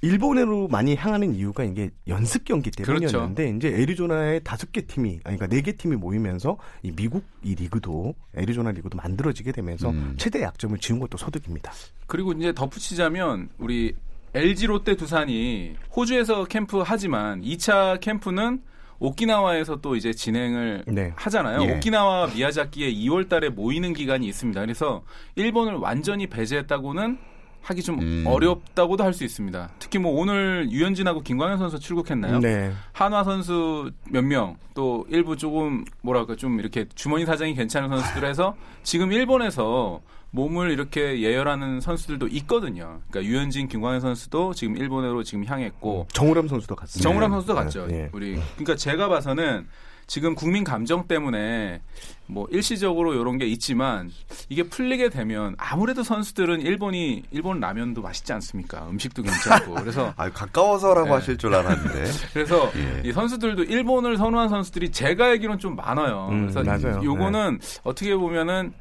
일본으로 0.00 0.68
많이 0.68 0.94
향하는 0.94 1.34
이유가 1.34 1.64
이게 1.64 1.90
연습 2.06 2.44
경기 2.44 2.70
때문이었는데 2.70 3.50
이제 3.56 3.68
애리조나의 3.68 4.42
다섯 4.44 4.70
개 4.70 4.82
팀이 4.82 5.20
아니 5.24 5.36
그러니까 5.36 5.46
네 5.48 5.60
개 5.60 5.72
팀이 5.72 5.96
모이면서 5.96 6.56
이 6.82 6.92
미국 6.92 7.24
이 7.42 7.54
리그도 7.56 8.14
애리조나 8.36 8.70
리그도 8.70 8.96
만들어지게 8.96 9.50
되면서 9.52 9.90
음. 9.90 10.14
최대 10.16 10.40
약점을 10.42 10.78
지운 10.78 11.00
것도 11.00 11.18
소득입니다. 11.18 11.72
그리고 12.06 12.32
이제 12.32 12.52
덧붙이자면 12.52 13.48
우리 13.58 13.94
LG 14.34 14.66
롯데 14.66 14.94
두산이 14.96 15.74
호주에서 15.94 16.44
캠프 16.44 16.82
하지만 16.84 17.40
2차 17.42 18.00
캠프는 18.00 18.60
오키나와에서 19.00 19.76
또 19.76 19.94
이제 19.94 20.12
진행을 20.12 20.84
네. 20.88 21.12
하잖아요. 21.16 21.62
예. 21.62 21.76
오키나와 21.76 22.28
미야자키에 22.34 22.92
2월 22.94 23.28
달에 23.28 23.48
모이는 23.48 23.92
기간이 23.92 24.26
있습니다. 24.26 24.60
그래서 24.60 25.02
일본을 25.36 25.74
완전히 25.74 26.26
배제했다고는 26.26 27.16
하기 27.62 27.82
좀 27.82 28.00
음. 28.00 28.24
어렵다고도 28.26 29.04
할 29.04 29.12
수 29.12 29.24
있습니다. 29.24 29.70
특히 29.78 29.98
뭐 29.98 30.12
오늘 30.20 30.68
유현진하고 30.70 31.20
김광현 31.22 31.58
선수 31.58 31.78
출국했나요? 31.78 32.38
네. 32.40 32.72
한화 32.92 33.24
선수 33.24 33.90
몇 34.10 34.22
명, 34.24 34.56
또 34.74 35.04
일부 35.08 35.36
조금 35.36 35.84
뭐랄까 36.02 36.34
좀 36.36 36.58
이렇게 36.60 36.86
주머니 36.94 37.24
사정이 37.26 37.54
괜찮은 37.54 37.88
선수들 37.88 38.28
해서 38.28 38.54
지금 38.82 39.12
일본에서 39.12 40.00
몸을 40.30 40.70
이렇게 40.70 41.20
예열하는 41.20 41.80
선수들도 41.80 42.28
있거든요. 42.28 43.00
그러니까 43.10 43.24
유현진, 43.24 43.68
김광현 43.68 44.00
선수도 44.00 44.52
지금 44.52 44.76
일본으로 44.76 45.22
지금 45.22 45.44
향했고 45.44 46.08
정우람 46.12 46.48
선수도 46.48 46.76
갔습니다. 46.76 47.08
정우람 47.08 47.30
선수도 47.30 47.54
네. 47.54 47.60
갔죠. 47.60 47.86
네. 47.86 48.10
우리 48.12 48.34
그러니까 48.56 48.76
제가 48.76 49.08
봐서는 49.08 49.66
지금 50.08 50.34
국민 50.34 50.64
감정 50.64 51.06
때문에 51.06 51.82
뭐 52.26 52.46
일시적으로 52.50 53.12
이런 53.12 53.36
게 53.36 53.46
있지만 53.46 54.10
이게 54.48 54.62
풀리게 54.62 55.10
되면 55.10 55.54
아무래도 55.58 56.02
선수들은 56.02 56.62
일본이 56.62 57.24
일본 57.30 57.60
라면도 57.60 58.00
맛있지 58.00 58.32
않습니까? 58.32 58.88
음식도 58.88 59.22
괜찮고 59.22 59.74
그래서 59.74 60.12
아, 60.16 60.30
가까워서라고 60.30 61.08
네. 61.08 61.12
하실 61.12 61.36
줄 61.36 61.54
알았는데. 61.54 62.04
그래서 62.32 62.70
예. 62.76 63.02
이 63.04 63.12
선수들도 63.12 63.64
일본을 63.64 64.16
선호한 64.16 64.48
선수들이 64.48 64.92
제가 64.92 65.26
알기로는 65.26 65.58
좀 65.58 65.76
많아요. 65.76 66.28
음, 66.32 66.50
그래서 66.50 66.62
맞아요. 66.64 67.02
요거는 67.04 67.60
어떻게 67.84 68.16
보면은 68.16 68.72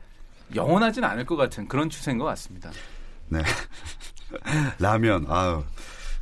영원하진 0.55 1.03
않을 1.03 1.25
것 1.25 1.35
같은 1.35 1.67
그런 1.67 1.89
추세인 1.89 2.17
것 2.17 2.25
같습니다. 2.25 2.71
네. 3.29 3.41
라면, 4.79 5.25
아유. 5.29 5.63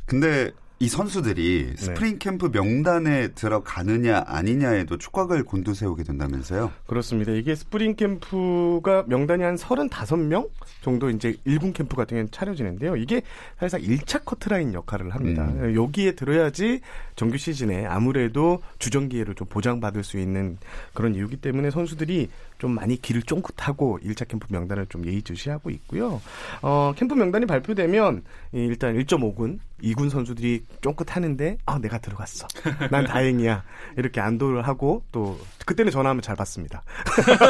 근데 0.04 0.52
이 0.78 0.88
선수들이 0.88 1.74
네. 1.74 1.76
스프링 1.76 2.18
캠프 2.18 2.50
명단에 2.52 3.28
들어가느냐 3.28 4.24
아니냐에도 4.26 4.98
촉각을 4.98 5.42
곤두세우게 5.44 6.02
된다면서요? 6.02 6.70
그렇습니다. 6.86 7.32
이게 7.32 7.54
스프링 7.54 7.96
캠프가 7.96 9.04
명단이 9.06 9.42
한 9.42 9.56
35명 9.56 10.50
정도 10.82 11.08
이제 11.08 11.34
일군 11.46 11.72
캠프 11.72 11.96
같은 11.96 12.16
경우는 12.16 12.30
차려지는데요. 12.30 12.96
이게 12.96 13.22
사실상 13.58 13.80
1차 13.80 14.26
커트라인 14.26 14.74
역할을 14.74 15.14
합니다. 15.14 15.46
음. 15.46 15.74
여기에 15.74 16.12
들어야지 16.12 16.80
정규 17.14 17.38
시즌에 17.38 17.86
아무래도 17.86 18.60
주전 18.78 19.08
기회를 19.08 19.34
좀 19.34 19.46
보장받을 19.46 20.04
수 20.04 20.18
있는 20.18 20.58
그런 20.92 21.14
이유기 21.14 21.38
때문에 21.38 21.70
선수들이 21.70 22.28
좀 22.58 22.72
많이 22.72 23.00
길을 23.00 23.22
쫑긋하고 23.22 23.98
1차 24.02 24.26
캠프 24.28 24.46
명단을 24.50 24.86
좀 24.86 25.06
예의주시하고 25.06 25.70
있고요. 25.70 26.20
어, 26.62 26.92
캠프 26.96 27.14
명단이 27.14 27.46
발표되면 27.46 28.22
이 28.54 28.58
일단 28.58 28.94
1.5군, 28.96 29.58
2군 29.82 30.10
선수들이 30.10 30.64
쫑긋하는데 30.80 31.58
아 31.66 31.78
내가 31.78 31.98
들어갔어. 31.98 32.46
난 32.90 33.04
다행이야. 33.06 33.62
이렇게 33.98 34.20
안도를 34.20 34.66
하고 34.66 35.02
또 35.12 35.38
그때는 35.66 35.92
전화하면 35.92 36.22
잘 36.22 36.34
받습니다. 36.36 36.82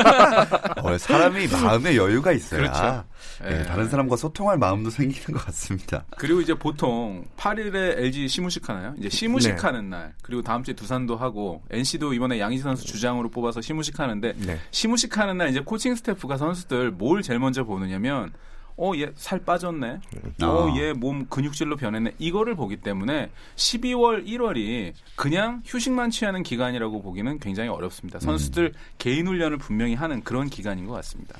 어, 0.83 0.99
사람이 0.99 1.47
마음의 1.49 1.97
여유가 1.97 2.33
있어야 2.33 2.61
그렇죠. 2.61 3.05
예, 3.45 3.61
예. 3.61 3.63
다른 3.65 3.89
사람과 3.89 4.17
소통할 4.17 4.57
마음도 4.59 4.91
생기는 4.91 5.39
것 5.39 5.45
같습니다. 5.47 6.05
그리고 6.17 6.41
이제 6.41 6.55
보통 6.55 7.25
8일에 7.37 7.99
LG 7.99 8.29
시무식 8.29 8.69
하나요? 8.69 8.95
이제 8.99 9.09
시무식 9.09 9.55
네. 9.57 9.61
하는 9.61 9.91
날. 9.91 10.15
그리고 10.23 10.43
다음 10.43 10.63
주에 10.65 10.75
두산도 10.75 11.17
하고 11.17 11.63
NC도 11.71 12.15
이번에 12.15 12.41
양희지 12.41 12.63
선수 12.63 12.87
주장으로 12.87 13.29
뽑아서 13.29 13.61
시무식 13.61 14.01
하는데 14.01 14.33
네. 14.39 14.59
시무 14.71 14.96
식 14.97 15.17
하는 15.19 15.39
날 15.39 15.49
이제 15.51 15.61
코칭 15.61 15.95
스태프가 15.95 16.37
선수들 16.37 16.91
뭘 16.93 17.23
제일 17.23 17.39
먼저 17.39 17.65
보느냐면 17.65 18.33
어, 18.79 18.93
얘 18.97 19.11
살 19.15 19.39
빠졌네. 19.39 20.01
어, 20.43 20.69
아. 20.71 20.77
얘몸 20.79 21.27
근육질로 21.31 21.77
변했네. 21.77 22.13
이거를 22.19 22.55
보기 22.57 22.77
때문에 22.77 23.31
12월, 23.57 24.27
1월이 24.27 24.93
그냥 25.15 25.63
휴식만 25.65 26.11
취하는 26.11 26.43
기간이라고 26.43 27.01
보기는 27.03 27.39
굉장히 27.39 27.71
어렵습니다. 27.71 28.19
선수들 28.19 28.75
개인 28.99 29.29
훈련을 29.29 29.57
분명히 29.57 29.95
하는 29.95 30.23
그런 30.23 30.51
기간인 30.51 30.85
것 30.87 30.93
같습니다. 30.93 31.37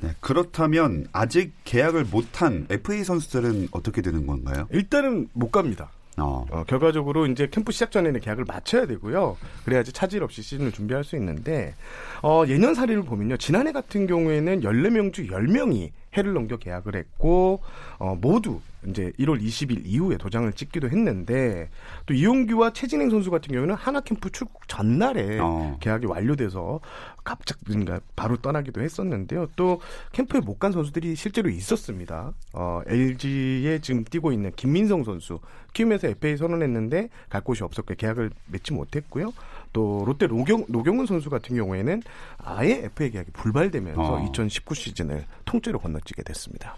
네, 0.00 0.10
그렇다면 0.20 1.06
아직 1.12 1.54
계약을 1.64 2.04
못한 2.10 2.66
FA 2.68 3.02
선수들은 3.04 3.68
어떻게 3.70 4.02
되는 4.02 4.26
건가요? 4.26 4.68
일단은 4.70 5.28
못 5.32 5.50
갑니다. 5.50 5.90
어, 6.18 6.46
어, 6.50 6.64
결과적으로 6.66 7.26
이제 7.26 7.48
캠프 7.50 7.72
시작 7.72 7.90
전에는 7.90 8.20
계약을 8.20 8.44
마쳐야 8.46 8.86
되고요. 8.86 9.36
그래야지 9.64 9.92
차질 9.92 10.22
없이 10.22 10.42
시즌을 10.42 10.72
준비할 10.72 11.04
수 11.04 11.16
있는데 11.16 11.74
어, 12.22 12.44
예년 12.48 12.74
사례를 12.74 13.02
보면요. 13.02 13.36
지난해 13.36 13.72
같은 13.72 14.06
경우에는 14.06 14.60
14명 14.62 15.12
중 15.12 15.26
10명이 15.26 15.90
해를 16.16 16.32
넘겨 16.32 16.56
계약을 16.56 16.96
했고 16.96 17.60
어, 17.98 18.16
모두 18.18 18.60
이제 18.86 19.12
1월 19.18 19.42
20일 19.42 19.82
이후에 19.84 20.16
도장을 20.16 20.50
찍기도 20.52 20.88
했는데 20.88 21.68
또 22.06 22.14
이용규와 22.14 22.72
최진행 22.72 23.10
선수 23.10 23.30
같은 23.30 23.52
경우는 23.52 23.74
하나 23.74 24.00
캠프 24.00 24.30
출국 24.30 24.66
전날에 24.68 25.38
어. 25.40 25.76
계약이 25.80 26.06
완료돼서 26.06 26.80
갑작 27.24 27.58
그러니까 27.64 28.00
바로 28.14 28.36
떠나기도 28.36 28.80
했었는데요. 28.80 29.48
또 29.56 29.80
캠프에 30.12 30.40
못 30.40 30.56
간 30.58 30.72
선수들이 30.72 31.16
실제로 31.16 31.50
있었습니다. 31.50 32.32
어, 32.54 32.80
LG에 32.86 33.80
지금 33.82 34.04
뛰고 34.04 34.32
있는 34.32 34.52
김민성 34.56 35.04
선수 35.04 35.38
키움에서 35.74 36.08
FA 36.08 36.36
선언했는데 36.38 37.10
갈 37.28 37.42
곳이 37.42 37.62
없었고 37.62 37.94
계약을 37.96 38.30
맺지 38.46 38.72
못했고요. 38.72 39.34
또 39.74 40.04
롯데 40.06 40.26
노경, 40.26 40.64
노경훈 40.68 41.04
선수 41.04 41.28
같은 41.28 41.54
경우에는 41.56 42.02
아예 42.38 42.84
FA 42.84 43.10
계약이 43.10 43.32
불발되면서 43.32 44.00
어. 44.00 44.26
2019 44.30 44.74
시즌을 44.74 45.26
통째로 45.44 45.78
건너뛰게 45.78 46.22
됐습니다. 46.22 46.74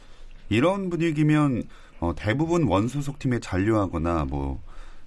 이런 0.49 0.91
분위기면 0.91 1.63
어, 2.01 2.15
대부분 2.17 2.65
원소속 2.65 3.19
팀에 3.19 3.41
잔류하거나 3.41 4.27
뭐 4.27 4.63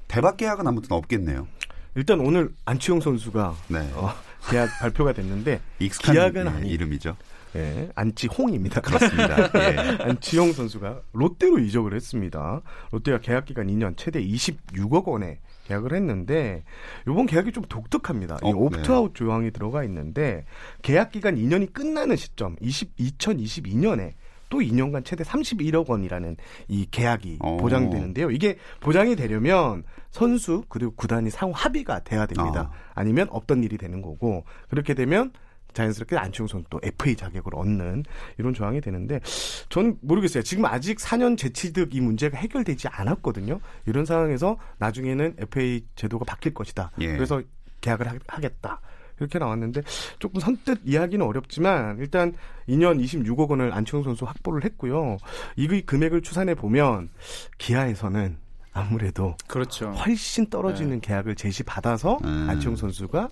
대박 0.08 0.38
계약은 0.38 0.68
아무튼 0.68 0.92
없겠네요. 0.92 1.48
일단 1.96 2.20
오늘 2.20 2.54
안치홍 2.66 3.02
선수가 3.02 3.56
네. 3.68 3.80
어, 3.96 4.14
계약 4.50 4.70
발표가 4.80 5.14
됐는데 5.14 5.62
기약은 5.80 6.46
예, 6.46 6.50
아니 6.50 6.70
이름이죠. 6.70 7.16
예, 7.56 7.90
안치홍입니다. 7.96 8.82
그렇습니다. 8.82 9.50
예. 9.60 10.04
안치홍 10.04 10.54
선수가 10.54 11.02
롯데로 11.14 11.60
이적을 11.60 11.94
했습니다. 11.94 12.62
롯데가 12.92 13.20
계약 13.20 13.46
기간 13.46 13.68
2년 13.68 13.96
최대 13.98 14.24
26억 14.24 15.06
원에 15.06 15.40
계약을 15.68 15.94
했는데 15.94 16.64
이번 17.08 17.26
계약이 17.26 17.52
좀 17.52 17.64
독특합니다. 17.66 18.40
이 18.44 18.48
어, 18.48 18.50
옵트아웃 18.50 19.14
조항이 19.14 19.52
들어가 19.52 19.84
있는데 19.84 20.46
계약 20.82 21.12
기간 21.12 21.36
2년이 21.36 21.74
끝나는 21.74 22.16
시점 22.16 22.56
20, 22.62 22.96
2022년에 22.98 24.14
또 24.52 24.60
2년간 24.60 25.04
최대 25.04 25.24
31억 25.24 25.90
원이라는 25.90 26.36
이 26.68 26.86
계약이 26.92 27.38
어. 27.40 27.58
보장되는데요. 27.58 28.30
이게 28.30 28.58
보장이 28.82 29.16
되려면 29.16 29.84
선수 30.12 30.64
그리고 30.68 30.92
구단이 30.92 31.32
상호 31.32 31.54
합의가 31.54 32.04
돼야 32.04 32.28
됩니다. 32.28 32.70
어. 32.70 32.72
아니면 32.94 33.28
없던 33.32 33.64
일이 33.64 33.78
되는 33.78 34.02
거고 34.02 34.44
그렇게 34.70 34.94
되면 34.94 35.32
자연스럽게 35.74 36.18
안치홍 36.18 36.48
선수 36.48 36.66
또 36.70 36.82
FA 36.84 37.16
자격을 37.16 37.56
얻는 37.56 38.04
이런 38.38 38.54
조항이 38.54 38.82
되는데 38.82 39.22
저는 39.70 39.98
모르겠어요. 40.02 40.44
지금 40.44 40.66
아직 40.66 40.98
4년 40.98 41.38
재취득 41.38 41.96
이 41.96 42.02
문제가 42.02 42.38
해결되지 42.38 42.90
않았거든요. 42.90 43.62
이런 43.86 44.04
상황에서 44.04 44.58
나중에는 44.80 45.36
FA 45.38 45.86
제도가 45.96 46.26
바뀔 46.26 46.54
것이다. 46.54 46.92
예. 47.00 47.14
그래서 47.14 47.42
계약을 47.80 48.06
하, 48.06 48.16
하겠다. 48.28 48.82
이렇게 49.22 49.40
나왔는데 49.40 49.82
조금 50.20 50.40
선뜻 50.40 50.82
이야기는 50.86 51.26
어렵지만 51.26 51.98
일단 52.00 52.34
2년 52.68 53.02
26억 53.04 53.50
원을 53.50 53.74
안치홍 53.74 54.04
선수 54.04 54.26
확보를 54.26 54.64
했고요. 54.66 55.18
이 55.56 55.68
금액을 55.82 56.22
추산해 56.22 56.56
보면 56.56 57.10
기아에서는 57.58 58.38
아무래도 58.74 59.36
그렇죠. 59.48 59.92
훨씬 59.92 60.50
떨어지는 60.50 61.02
계약을 61.02 61.36
제시 61.36 61.64
받아서 61.64 62.18
음. 62.24 62.48
안치홍 62.50 62.76
선수가 62.76 63.30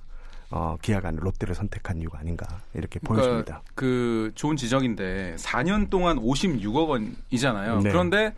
어, 0.51 0.75
기아가 0.81 1.12
롯데를 1.12 1.53
선택한 1.53 2.00
이유가 2.00 2.19
아닌가 2.19 2.46
이렇게 2.74 3.00
그러니까 3.00 3.24
보여집니다. 3.24 3.63
그 3.75 4.31
좋은 4.36 4.55
지적인데 4.55 5.36
4년 5.38 5.89
동안 5.89 6.17
56억 6.17 6.89
원이잖아요. 6.89 7.81
네. 7.81 7.89
그런데 7.89 8.27
이 8.27 8.31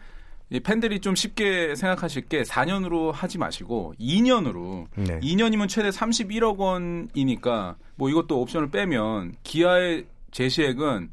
팬들이 0.60 1.00
좀 1.00 1.16
쉽게 1.16 1.76
생각하실 1.76 2.28
게 2.28 2.44
4년으로 2.44 3.12
하지 3.12 3.38
마시고 3.38 3.94
2년으로 4.00 4.88
네. 4.96 5.20
2년이면 5.22 5.70
최대 5.70 5.90
31억 5.90 6.58
원이니까 6.58 7.78
뭐 7.96 8.10
이것도 8.10 8.42
옵션을 8.42 8.70
빼면 8.70 9.36
기아의 9.44 10.06
제시액은 10.32 11.12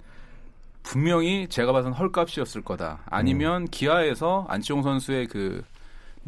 분명히 0.83 1.47
제가 1.49 1.73
봐선 1.73 1.93
헐값이었을 1.93 2.63
거다. 2.63 3.01
아니면 3.07 3.67
기아에서 3.69 4.47
안치홍 4.49 4.83
선수의 4.83 5.27
그 5.29 5.63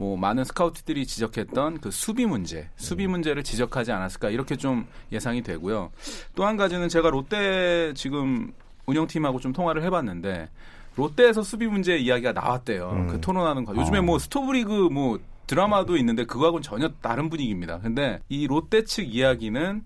뭐 0.01 0.17
많은 0.17 0.45
스카우트들이 0.45 1.07
지적했던 1.07 1.81
그 1.81 1.91
수비 1.91 2.25
문제, 2.25 2.71
수비 2.77 3.07
문제를 3.07 3.43
지적하지 3.45 3.93
않았을까 3.93 4.31
이렇게 4.31 4.57
좀 4.57 4.87
예상이 5.13 5.43
되고요. 5.43 5.91
또 6.35 6.47
한 6.47 6.57
가지는 6.57 6.89
제가 6.89 7.11
롯데 7.11 7.93
지금 7.95 8.51
운영팀하고 8.87 9.41
좀 9.41 9.53
통화를 9.53 9.83
해봤는데 9.85 10.49
롯데에서 10.97 11.43
수비 11.43 11.67
문제 11.67 11.97
이야기가 11.97 12.33
나왔대요. 12.33 12.91
음. 12.91 13.07
그 13.09 13.21
토론하는 13.21 13.65
거. 13.65 13.75
요즘에 13.77 13.99
어. 13.99 14.03
뭐 14.03 14.19
스토브리그 14.19 14.89
뭐 14.91 15.19
드라마도 15.47 15.97
있는데 15.97 16.25
그거하고는 16.25 16.63
전혀 16.63 16.91
다른 17.01 17.29
분위기입니다. 17.29 17.81
근데 17.81 18.21
이 18.29 18.47
롯데 18.47 18.85
측 18.85 19.13
이야기는 19.15 19.83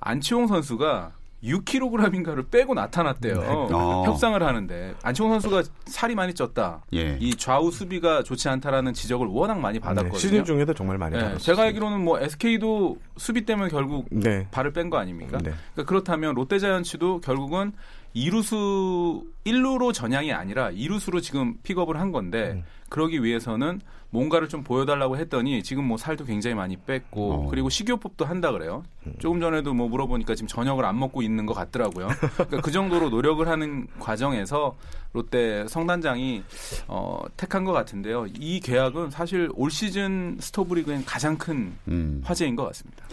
안치홍 0.00 0.46
선수가 0.46 1.12
6kg인가를 1.44 2.50
빼고 2.50 2.74
나타났대요. 2.74 3.34
어. 3.70 4.04
협상을 4.06 4.42
하는데 4.42 4.94
안치홍 5.02 5.30
선수가 5.30 5.62
살이 5.86 6.14
많이 6.14 6.32
쪘다. 6.32 6.80
예. 6.94 7.16
이 7.20 7.34
좌우 7.36 7.70
수비가 7.70 8.22
좋지 8.22 8.48
않다라는 8.48 8.92
지적을 8.94 9.26
워낙 9.26 9.58
많이 9.60 9.78
받았거든요. 9.78 10.12
네, 10.12 10.18
시즌 10.18 10.44
중에도 10.44 10.72
정말 10.74 10.98
많이 10.98 11.16
네, 11.16 11.22
받았어요. 11.22 11.38
제가 11.38 11.62
알기로는 11.64 12.00
뭐 12.02 12.18
SK도 12.20 12.96
수비 13.16 13.44
때문에 13.44 13.68
결국 13.68 14.06
네. 14.10 14.46
발을 14.50 14.72
뺀 14.72 14.90
거 14.90 14.98
아닙니까? 14.98 15.38
네. 15.38 15.52
그러니까 15.72 15.84
그렇다면 15.88 16.34
롯데자이언츠도 16.34 17.20
결국은 17.20 17.72
이루수 18.12 19.24
1루로 19.44 19.92
전향이 19.92 20.32
아니라 20.32 20.70
이루수로 20.70 21.20
지금 21.20 21.54
픽업을 21.62 21.98
한 21.98 22.12
건데 22.12 22.52
음. 22.52 22.64
그러기 22.94 23.24
위해서는 23.24 23.80
뭔가를 24.10 24.48
좀 24.48 24.62
보여달라고 24.62 25.16
했더니 25.16 25.64
지금 25.64 25.82
뭐 25.84 25.96
살도 25.96 26.26
굉장히 26.26 26.54
많이 26.54 26.76
뺐고 26.76 27.32
어. 27.32 27.46
그리고 27.50 27.68
식이요법도 27.68 28.24
한다 28.24 28.52
그래요. 28.52 28.84
조금 29.18 29.40
전에도 29.40 29.74
뭐 29.74 29.88
물어보니까 29.88 30.36
지금 30.36 30.46
저녁을 30.46 30.84
안 30.84 30.96
먹고 31.00 31.20
있는 31.20 31.44
것 31.44 31.54
같더라고요. 31.54 32.06
그러니까 32.34 32.60
그 32.60 32.70
정도로 32.70 33.10
노력을 33.10 33.46
하는 33.48 33.88
과정에서 33.98 34.76
롯데 35.12 35.66
성단장이 35.66 36.44
어, 36.86 37.20
택한 37.36 37.64
것 37.64 37.72
같은데요. 37.72 38.26
이 38.38 38.60
계약은 38.60 39.10
사실 39.10 39.50
올 39.54 39.72
시즌 39.72 40.36
스토브리그엔 40.38 41.04
가장 41.04 41.36
큰 41.36 41.72
음. 41.88 42.22
화제인 42.24 42.54
것 42.54 42.64
같습니다. 42.66 43.04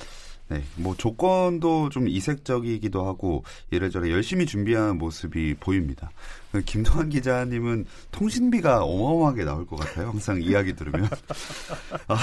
네, 0.51 0.61
뭐 0.75 0.93
조건도 0.97 1.87
좀 1.91 2.09
이색적이기도 2.09 3.07
하고 3.07 3.45
이래저래 3.69 4.11
열심히 4.11 4.45
준비하는 4.45 4.97
모습이 4.97 5.55
보입니다. 5.61 6.11
그 6.51 6.61
김도환 6.61 7.07
기자님은 7.07 7.85
통신비가 8.11 8.83
어마어마하게 8.83 9.45
나올 9.45 9.65
것 9.65 9.77
같아요. 9.77 10.09
항상 10.09 10.41
이야기 10.41 10.75
들으면. 10.75 11.07
아, 12.09 12.17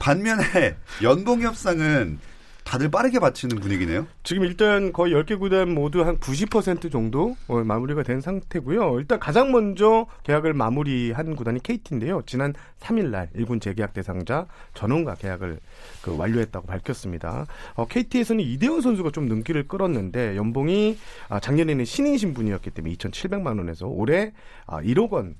반면에 0.00 0.74
연봉 1.02 1.42
협상은 1.42 2.18
다들 2.64 2.90
빠르게 2.90 3.18
마치는 3.18 3.60
분위기네요. 3.60 4.06
지금 4.22 4.44
일단 4.44 4.92
거의 4.92 5.12
10개 5.14 5.38
구단 5.38 5.72
모두 5.72 6.02
한 6.02 6.18
90% 6.18 6.90
정도 6.90 7.36
어, 7.46 7.62
마무리가 7.62 8.02
된 8.02 8.20
상태고요. 8.20 8.98
일단 8.98 9.20
가장 9.20 9.52
먼저 9.52 10.06
계약을 10.24 10.54
마무리한 10.54 11.36
구단이 11.36 11.62
KT인데요. 11.62 12.22
지난 12.26 12.54
3일 12.80 13.10
날 13.10 13.28
1군 13.36 13.60
재계약 13.60 13.92
대상자 13.92 14.46
전원과 14.72 15.16
계약을 15.16 15.60
그 16.02 16.16
완료했다고 16.16 16.66
밝혔습니다. 16.66 17.46
어, 17.74 17.86
KT에서는 17.86 18.42
이대원 18.42 18.80
선수가 18.80 19.10
좀 19.10 19.26
눈길을 19.26 19.68
끌었는데 19.68 20.36
연봉이 20.36 20.96
아, 21.28 21.38
작년에는 21.40 21.84
신인 21.84 22.16
신분이었기 22.16 22.70
때문에 22.70 22.94
2,700만 22.94 23.58
원에서 23.58 23.86
올해 23.86 24.32
아, 24.66 24.80
1억 24.80 25.10
원 25.10 25.36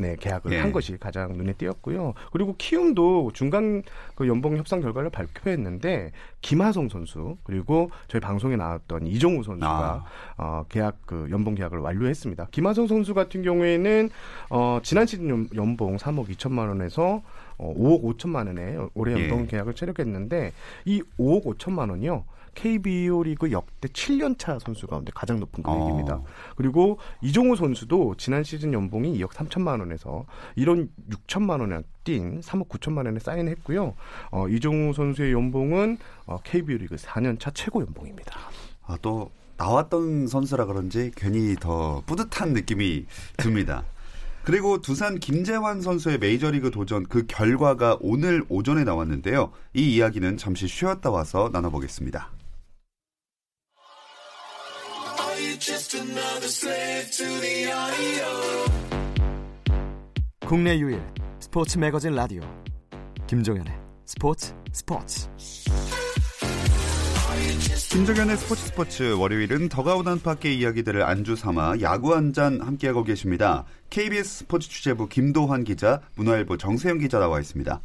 네, 0.00 0.16
계약을 0.18 0.52
예. 0.52 0.58
한 0.60 0.72
것이 0.72 0.96
가장 0.96 1.32
눈에 1.36 1.52
띄었고요. 1.52 2.14
그리고 2.32 2.54
키움도 2.56 3.32
중간 3.34 3.82
그 4.14 4.26
연봉 4.26 4.56
협상 4.56 4.80
결과를 4.80 5.10
발표했는데 5.10 6.12
김하성 6.40 6.88
선수 6.88 7.36
그리고 7.44 7.90
저희 8.08 8.20
방송에 8.20 8.56
나왔던 8.56 9.06
이정우 9.06 9.42
선수가 9.42 9.68
아. 9.68 10.04
어, 10.38 10.64
계약 10.70 10.98
그 11.04 11.28
연봉 11.30 11.54
계약을 11.54 11.78
완료했습니다. 11.78 12.48
김하성 12.50 12.86
선수 12.86 13.12
같은 13.12 13.42
경우에는 13.42 14.08
어, 14.48 14.80
지난 14.82 15.06
시즌 15.06 15.28
연- 15.28 15.48
연봉 15.54 15.96
3억 15.98 16.28
2천만 16.30 16.68
원에서 16.68 17.22
어, 17.58 17.74
5억 17.76 18.16
5천만 18.16 18.46
원에 18.46 18.78
올해 18.94 19.12
연봉 19.12 19.42
예. 19.42 19.46
계약을 19.48 19.74
체력했는데 19.74 20.52
이 20.86 21.02
5억 21.18 21.44
5천만 21.44 21.90
원이요. 21.90 22.24
KBO 22.60 23.22
리그 23.22 23.50
역대 23.52 23.88
7년차 23.88 24.60
선수 24.60 24.86
가운데 24.86 25.10
가장 25.14 25.40
높은 25.40 25.62
금액입니다. 25.62 26.16
어. 26.16 26.24
그리고 26.56 26.98
이종우 27.22 27.56
선수도 27.56 28.14
지난 28.18 28.44
시즌 28.44 28.74
연봉이 28.74 29.18
2억 29.18 29.30
3천만 29.30 29.80
원에서 29.80 30.26
1억 30.58 30.88
6천만 31.08 31.60
원에 31.60 31.80
뛴 32.04 32.40
3억 32.40 32.68
9천만 32.68 33.06
원에 33.06 33.18
사인했고요. 33.18 33.94
어, 34.30 34.48
이종우 34.48 34.92
선수의 34.92 35.32
연봉은 35.32 35.96
어, 36.26 36.38
KBO 36.44 36.76
리그 36.76 36.96
4년차 36.96 37.52
최고 37.54 37.80
연봉입니다. 37.80 38.38
아, 38.86 38.98
또 39.00 39.30
나왔던 39.56 40.26
선수라 40.26 40.66
그런지 40.66 41.12
괜히 41.16 41.54
더 41.56 42.02
뿌듯한 42.04 42.52
느낌이 42.52 43.06
듭니다. 43.38 43.84
그리고 44.44 44.82
두산 44.82 45.18
김재환 45.18 45.80
선수의 45.80 46.18
메이저리그 46.18 46.70
도전 46.70 47.04
그 47.04 47.24
결과가 47.26 47.96
오늘 48.00 48.44
오전에 48.50 48.84
나왔는데요. 48.84 49.52
이 49.72 49.94
이야기는 49.94 50.36
잠시 50.36 50.66
쉬었다 50.66 51.10
와서 51.10 51.48
나눠보겠습니다. 51.52 52.39
국내 60.46 60.78
유일 60.78 61.02
스포츠 61.38 61.76
매거진 61.76 62.14
라디오 62.14 62.40
김종현의 63.26 63.70
스포츠 64.06 64.54
스포츠 64.72 65.28
김정현의 67.90 68.36
스포츠 68.38 68.66
스포츠 68.68 69.12
월요일은 69.18 69.68
더그아웃 69.68 70.02
안팎의 70.02 70.50
이야기들을 70.54 71.02
안주 71.02 71.36
삼아 71.36 71.80
야구 71.82 72.14
한 72.14 72.32
잔 72.32 72.60
함께하고 72.62 73.04
계십니다. 73.04 73.66
KBS 73.90 74.38
스포츠 74.38 74.68
취재부 74.68 75.08
김도환 75.08 75.64
기자, 75.64 76.00
문화일보 76.16 76.56
정세영 76.56 76.98
기자 76.98 77.18
나와 77.18 77.38
있습니다. 77.38 77.80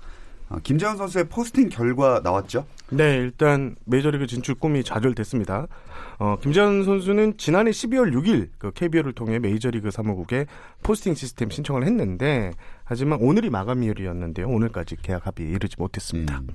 어, 0.49 0.57
김재환 0.63 0.97
선수의 0.97 1.25
포스팅 1.29 1.69
결과 1.69 2.21
나왔죠? 2.23 2.65
네, 2.91 3.15
일단 3.17 3.75
메이저리그 3.85 4.27
진출 4.27 4.55
꿈이 4.55 4.83
좌절됐습니다. 4.83 5.67
어, 6.19 6.37
김재환 6.41 6.83
선수는 6.85 7.37
지난해 7.37 7.71
12월 7.71 8.13
6일 8.13 8.49
그 8.57 8.71
KBO를 8.71 9.13
통해 9.13 9.39
메이저리그 9.39 9.91
사무국에 9.91 10.45
포스팅 10.83 11.13
시스템 11.15 11.49
신청을 11.49 11.83
했는데 11.83 12.51
하지만 12.87 13.19
오늘이 13.19 13.49
마감일이었는데요. 13.49 14.47
오늘까지 14.47 14.97
계약 15.01 15.25
합의에 15.25 15.47
이르지 15.49 15.75
못했습니다. 15.79 16.37
음, 16.37 16.47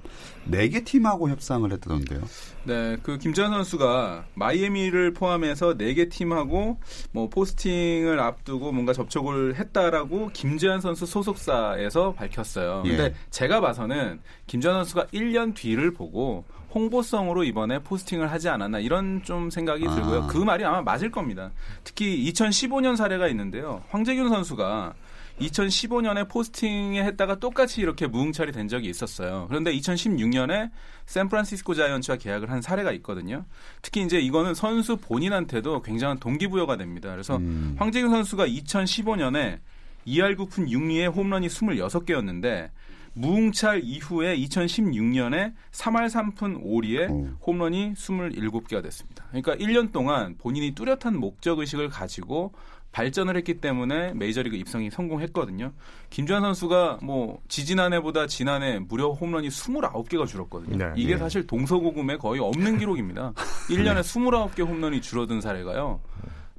네개 0.45 0.85
팀하고 0.85 1.29
협상을 1.29 1.71
했다던데요. 1.73 2.21
네, 2.65 2.97
그 3.03 3.19
김재환 3.19 3.51
선수가 3.51 4.27
마이애미를 4.35 5.13
포함해서 5.13 5.77
네 5.77 5.91
개 5.95 6.09
팀하고 6.09 6.79
뭐 7.11 7.29
포스팅을 7.29 8.21
앞두고 8.21 8.71
뭔가 8.71 8.93
접촉을 8.93 9.57
했다라고 9.57 10.31
김재환 10.33 10.81
선수 10.81 11.05
소속사에서 11.05 12.13
밝혔어요. 12.13 12.83
근데 12.85 13.05
예. 13.07 13.15
제가 13.31 13.61
봐서 13.61 13.80
는 13.87 14.21
김재환 14.47 14.77
선수가 14.77 15.07
1년 15.07 15.55
뒤를 15.55 15.93
보고 15.93 16.45
홍보성으로 16.75 17.45
이번에 17.45 17.81
포스팅을 17.81 18.31
하지 18.31 18.49
않았나 18.49 18.79
이런 18.79 19.23
좀 19.23 19.51
생각이 19.51 19.87
아. 19.89 19.95
들고요. 19.95 20.27
그 20.29 20.39
말이 20.39 20.65
아마 20.65 20.83
맞을 20.83 21.11
겁니다. 21.11 21.51
특히 21.85 22.31
2015년 22.31 22.97
사례가 22.97 23.29
있는데요. 23.29 23.83
황재균 23.89 24.29
선수가 24.29 24.95
2015년에 25.41 26.29
포스팅에 26.29 27.03
했다가 27.03 27.37
똑같이 27.37 27.81
이렇게 27.81 28.07
무응찰이 28.07 28.53
된 28.53 28.69
적이 28.69 28.91
있었어요. 28.91 29.47
그런데 29.49 29.73
2016년에 29.75 30.71
샌프란시스코 31.07 31.75
자이언츠와 31.75 32.19
계약을 32.19 32.51
한 32.51 32.61
사례가 32.61 32.93
있거든요. 32.93 33.45
특히 33.83 34.03
이제 34.03 34.21
이거는 34.21 34.55
선수 34.55 34.97
본인한테도 34.97 35.83
굉장한 35.83 36.19
동기부여가 36.19 36.77
됩니다. 36.77 37.11
그래서 37.11 37.37
음. 37.37 37.75
황재균 37.79 38.11
선수가 38.11 38.47
2015년에 38.47 39.59
2할 40.07 40.37
9푼 40.37 40.69
6리에 40.69 41.15
홈런이 41.15 41.49
26개였는데 41.49 42.71
무응찰 43.15 43.83
이후에 43.85 44.37
2016년에 44.37 45.53
3할 45.73 46.07
3푼 46.07 46.65
5리에 46.65 47.11
오. 47.11 47.29
홈런이 47.47 47.95
27개가 47.95 48.83
됐습니다. 48.83 49.25
그러니까 49.31 49.57
1년 49.57 49.93
동안 49.93 50.37
본인이 50.39 50.75
뚜렷한 50.75 51.19
목적 51.19 51.59
의식을 51.59 51.89
가지고 51.89 52.53
발전을 52.93 53.37
했기 53.37 53.61
때문에 53.61 54.15
메이저리그 54.15 54.57
입성이 54.57 54.91
성공했거든요. 54.91 55.73
김주환 56.11 56.43
선수가 56.43 56.99
뭐 57.03 57.41
지지난해보다 57.49 58.27
지난해 58.27 58.81
무려 58.81 59.11
홈런이 59.11 59.49
29개가 59.49 60.27
줄었거든요. 60.27 60.77
네. 60.77 60.93
이게 60.97 61.13
네. 61.13 61.19
사실 61.19 61.47
동서고금에 61.47 62.17
거의 62.17 62.41
없는 62.41 62.79
기록입니다. 62.79 63.33
1년에 63.71 64.01
29개 64.01 64.67
홈런이 64.67 65.01
줄어든 65.01 65.41
사례가요. 65.41 66.01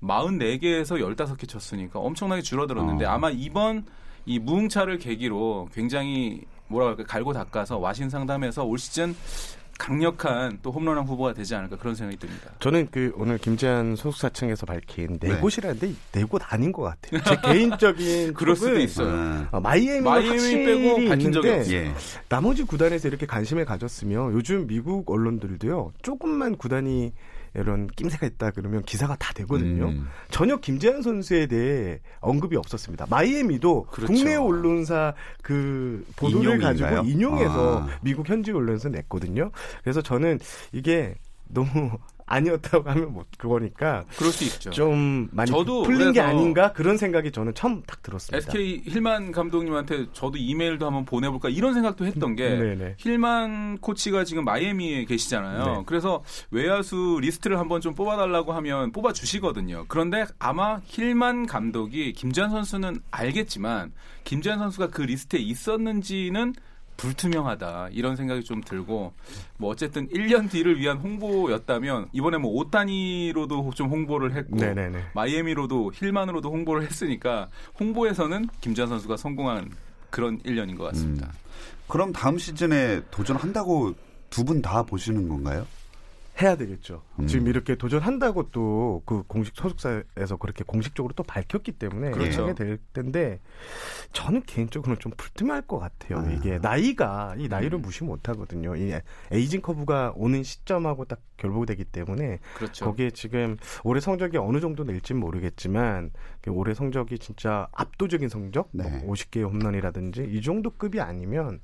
44개에서 0.01 0.99
15개 0.99 1.47
쳤으니까 1.47 1.99
엄청나게 1.99 2.41
줄어들었는데 2.41 3.05
어. 3.05 3.09
아마 3.09 3.29
이번 3.29 3.85
이 4.25 4.39
무응차를 4.39 4.97
계기로 4.97 5.69
굉장히 5.73 6.41
뭐라 6.67 6.85
그럴까 6.93 7.03
갈고 7.11 7.33
닦아서 7.33 7.77
와신 7.77 8.09
상담해서 8.09 8.63
올 8.63 8.77
시즌 8.77 9.15
강력한 9.77 10.59
또 10.61 10.69
홈런왕 10.71 11.05
후보가 11.07 11.33
되지 11.33 11.55
않을까 11.55 11.75
그런 11.75 11.95
생각이 11.95 12.15
듭니다. 12.19 12.51
저는 12.59 12.87
그 12.91 13.11
오늘 13.15 13.39
김재한 13.39 13.95
소속사 13.95 14.29
측에서 14.29 14.65
밝힌 14.67 15.17
네, 15.19 15.29
네. 15.29 15.39
곳이라는데 15.39 15.93
네 16.11 16.23
곳 16.25 16.41
아닌 16.53 16.71
것 16.71 16.83
같아요. 16.83 17.19
제 17.23 17.35
개인적인 17.51 18.33
그럴 18.35 18.55
수도 18.55 18.77
있어요. 18.79 19.09
아, 19.11 19.47
어, 19.53 19.59
마이애미 19.59 20.03
빼고 20.03 21.09
밝힌 21.09 21.31
적이 21.31 21.49
없어요. 21.49 21.75
예. 21.75 21.91
나머지 22.29 22.63
구단에서 22.63 23.07
이렇게 23.07 23.25
관심을 23.25 23.65
가졌으면 23.65 24.33
요즘 24.33 24.67
미국 24.67 25.09
언론들도요 25.09 25.93
조금만 26.03 26.57
구단이 26.57 27.11
이런 27.53 27.87
낌새가 27.87 28.25
있다 28.25 28.51
그러면 28.51 28.81
기사가 28.83 29.15
다 29.17 29.33
되거든요. 29.33 29.89
음. 29.89 30.07
전혀 30.29 30.57
김재한 30.57 31.01
선수에 31.01 31.47
대해 31.47 31.99
언급이 32.21 32.55
없었습니다. 32.55 33.07
마이애미도 33.09 33.87
그렇죠. 33.91 34.13
국내 34.13 34.35
언론사 34.35 35.13
그 35.41 36.05
보도를 36.15 36.53
인용인가요? 36.59 36.95
가지고 36.95 37.09
인용해서 37.09 37.81
아. 37.81 37.87
미국 38.01 38.29
현지 38.29 38.51
언론에서 38.51 38.89
냈거든요. 38.89 39.51
그래서 39.83 40.01
저는 40.01 40.39
이게 40.71 41.15
너무 41.47 41.91
아니었다고 42.31 42.89
하면 42.89 43.13
뭐 43.13 43.25
그거니까 43.37 44.05
그럴 44.17 44.31
수 44.31 44.43
있죠. 44.45 44.69
좀 44.69 45.27
많이 45.31 45.51
저도 45.51 45.83
풀린 45.83 46.13
게 46.13 46.21
아닌가 46.21 46.71
그런 46.71 46.97
생각이 46.97 47.31
저는 47.31 47.53
처음 47.53 47.83
딱 47.83 48.01
들었습니다. 48.01 48.37
SK 48.37 48.83
힐만 48.85 49.31
감독님한테 49.31 50.07
저도 50.13 50.37
이메일도 50.37 50.85
한번 50.85 51.05
보내볼까 51.05 51.49
이런 51.49 51.73
생각도 51.73 52.05
했던 52.05 52.35
게 52.35 52.49
네네. 52.49 52.95
힐만 52.97 53.79
코치가 53.79 54.23
지금 54.23 54.45
마이애미에 54.45 55.05
계시잖아요. 55.05 55.65
네. 55.65 55.83
그래서 55.85 56.23
외야수 56.51 57.19
리스트를 57.21 57.59
한번 57.59 57.81
좀 57.81 57.93
뽑아달라고 57.93 58.53
하면 58.53 58.91
뽑아주시거든요. 58.91 59.85
그런데 59.87 60.25
아마 60.39 60.79
힐만 60.85 61.45
감독이 61.45 62.13
김재환 62.13 62.49
선수는 62.49 63.01
알겠지만 63.11 63.91
김재환 64.23 64.59
선수가 64.59 64.87
그 64.87 65.01
리스트에 65.01 65.39
있었는지는 65.39 66.53
불투명하다 67.01 67.89
이런 67.91 68.15
생각이 68.15 68.43
좀 68.43 68.61
들고 68.61 69.13
뭐 69.57 69.69
어쨌든 69.71 70.07
1년 70.09 70.49
뒤를 70.49 70.79
위한 70.79 70.97
홍보였다면 70.97 72.09
이번에 72.13 72.37
뭐옷 72.37 72.69
단위로도 72.71 73.71
좀 73.73 73.89
홍보를 73.89 74.35
했고 74.35 74.55
네네네. 74.57 75.05
마이애미로도 75.15 75.91
힐만으로도 75.95 76.49
홍보를 76.51 76.83
했으니까 76.83 77.49
홍보에서는 77.79 78.47
김재환 78.61 78.87
선수가 78.89 79.17
성공한 79.17 79.71
그런 80.11 80.39
1년인 80.43 80.77
것 80.77 80.83
같습니다. 80.85 81.27
음. 81.27 81.31
그럼 81.87 82.13
다음 82.13 82.37
시즌에 82.37 83.01
도전한다고 83.11 83.93
두 84.29 84.43
분 84.45 84.61
다 84.61 84.83
보시는 84.83 85.27
건가요? 85.27 85.65
해야 86.41 86.55
되겠죠. 86.55 87.03
음. 87.19 87.27
지금 87.27 87.47
이렇게 87.47 87.75
도전한다고 87.75 88.51
또 88.51 88.91
그 89.05 89.23
공식 89.27 89.55
소속사에서 89.55 90.37
그렇게 90.39 90.63
공식적으로 90.63 91.13
또 91.15 91.23
밝혔기 91.23 91.73
때문에 91.73 92.11
그렇죠. 92.11 92.43
하게 92.43 92.53
될 92.53 92.79
텐데 92.93 93.39
저는 94.13 94.43
개인적으로는 94.43 94.99
좀 94.99 95.11
불투명할 95.15 95.63
것 95.63 95.79
같아요. 95.79 96.19
아. 96.19 96.31
이게 96.31 96.59
나이가 96.59 97.35
이 97.37 97.47
나이를 97.47 97.79
음. 97.79 97.81
무시 97.81 98.03
못 98.03 98.27
하거든요. 98.29 98.75
이 98.75 98.93
에이징 99.31 99.61
커브가 99.61 100.13
오는 100.15 100.43
시점하고 100.43 101.05
딱 101.05 101.19
결부되기 101.37 101.85
때문에 101.85 102.39
그렇죠. 102.55 102.85
거기에 102.85 103.09
지금 103.11 103.57
올해 103.83 103.99
성적이 103.99 104.37
어느 104.37 104.59
정도 104.59 104.83
낼지는 104.83 105.19
모르겠지만 105.19 106.11
그 106.41 106.51
올해 106.51 106.73
성적이 106.73 107.17
진짜 107.17 107.67
압도적인 107.71 108.29
성적, 108.29 108.69
네. 108.71 108.83
뭐 108.83 109.13
50개의 109.13 109.49
홈런이라든지 109.49 110.27
이 110.31 110.41
정도 110.41 110.69
급이 110.69 110.99
아니면 111.01 111.59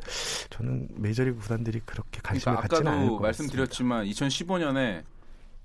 저는 0.50 0.88
메이저리그 0.96 1.40
구단들이 1.40 1.82
그렇게 1.86 2.20
관심을 2.24 2.58
그러니까 2.58 2.68
갖지는 2.68 2.92
않을 2.92 3.02
아까도 3.04 3.18
것 3.18 3.24
말씀드렸지만 3.24 4.06
2015년 4.06 4.67
에 4.76 5.04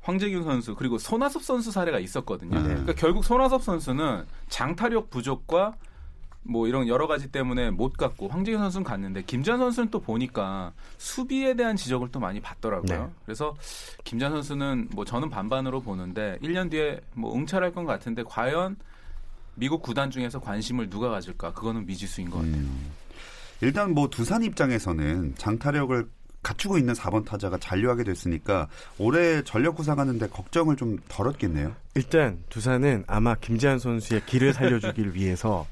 황재균 0.03 0.45
선수 0.45 0.75
그리고 0.75 0.99
손아섭 0.99 1.43
선수 1.43 1.71
사례가 1.71 1.99
있었거든요. 1.99 2.61
네. 2.61 2.69
그러니까 2.69 2.93
결국 2.93 3.25
손아섭 3.25 3.63
선수는 3.63 4.25
장타력 4.49 5.11
부족과 5.11 5.75
뭐 6.45 6.67
이런 6.67 6.89
여러 6.89 7.07
가지 7.07 7.31
때문에 7.31 7.71
못 7.71 7.97
갔고 7.97 8.29
황재균 8.29 8.61
선수는 8.61 8.85
갔는데 8.85 9.23
김재환 9.23 9.61
선수는 9.61 9.91
또 9.91 10.01
보니까 10.01 10.73
수비에 10.99 11.55
대한 11.55 11.77
지적을 11.77 12.09
또 12.11 12.19
많이 12.19 12.41
받더라고요. 12.41 13.05
네. 13.05 13.13
그래서 13.25 13.57
김재환 14.05 14.33
선수는 14.33 14.89
뭐 14.93 15.05
저는 15.05 15.31
반반으로 15.31 15.81
보는데 15.81 16.39
1년 16.43 16.71
뒤에 16.71 17.01
뭐 17.15 17.35
응찰할 17.35 17.73
것 17.73 17.85
같은데 17.85 18.25
과연 18.25 18.77
미국 19.55 19.83
구단 19.83 20.11
중에서 20.11 20.41
관심을 20.41 20.91
누가 20.91 21.11
가질까? 21.11 21.53
그거는 21.53 21.87
미지수인 21.87 22.31
것 22.31 22.39
같아요. 22.39 22.57
음. 22.57 22.91
일단 23.61 23.95
뭐 23.95 24.09
두산 24.09 24.43
입장에서는 24.43 25.35
장타력을 25.37 26.09
갖추고 26.43 26.79
있는 26.79 26.95
4번 26.95 27.25
타자가 27.25 27.59
잔류하게 27.59 28.05
됐으니까 28.05 28.69
올해 28.99 29.43
전력 29.43 29.77
구상하는데 29.77 30.29
걱정을 30.29 30.77
좀 30.77 30.99
덜었겠네요. 31.09 31.75
일단 31.95 32.39
두산은 32.49 33.05
아마 33.07 33.35
김재환 33.37 33.79
선수의 33.79 34.27
길을 34.27 34.53
살려주길 34.53 35.15
위해서 35.15 35.67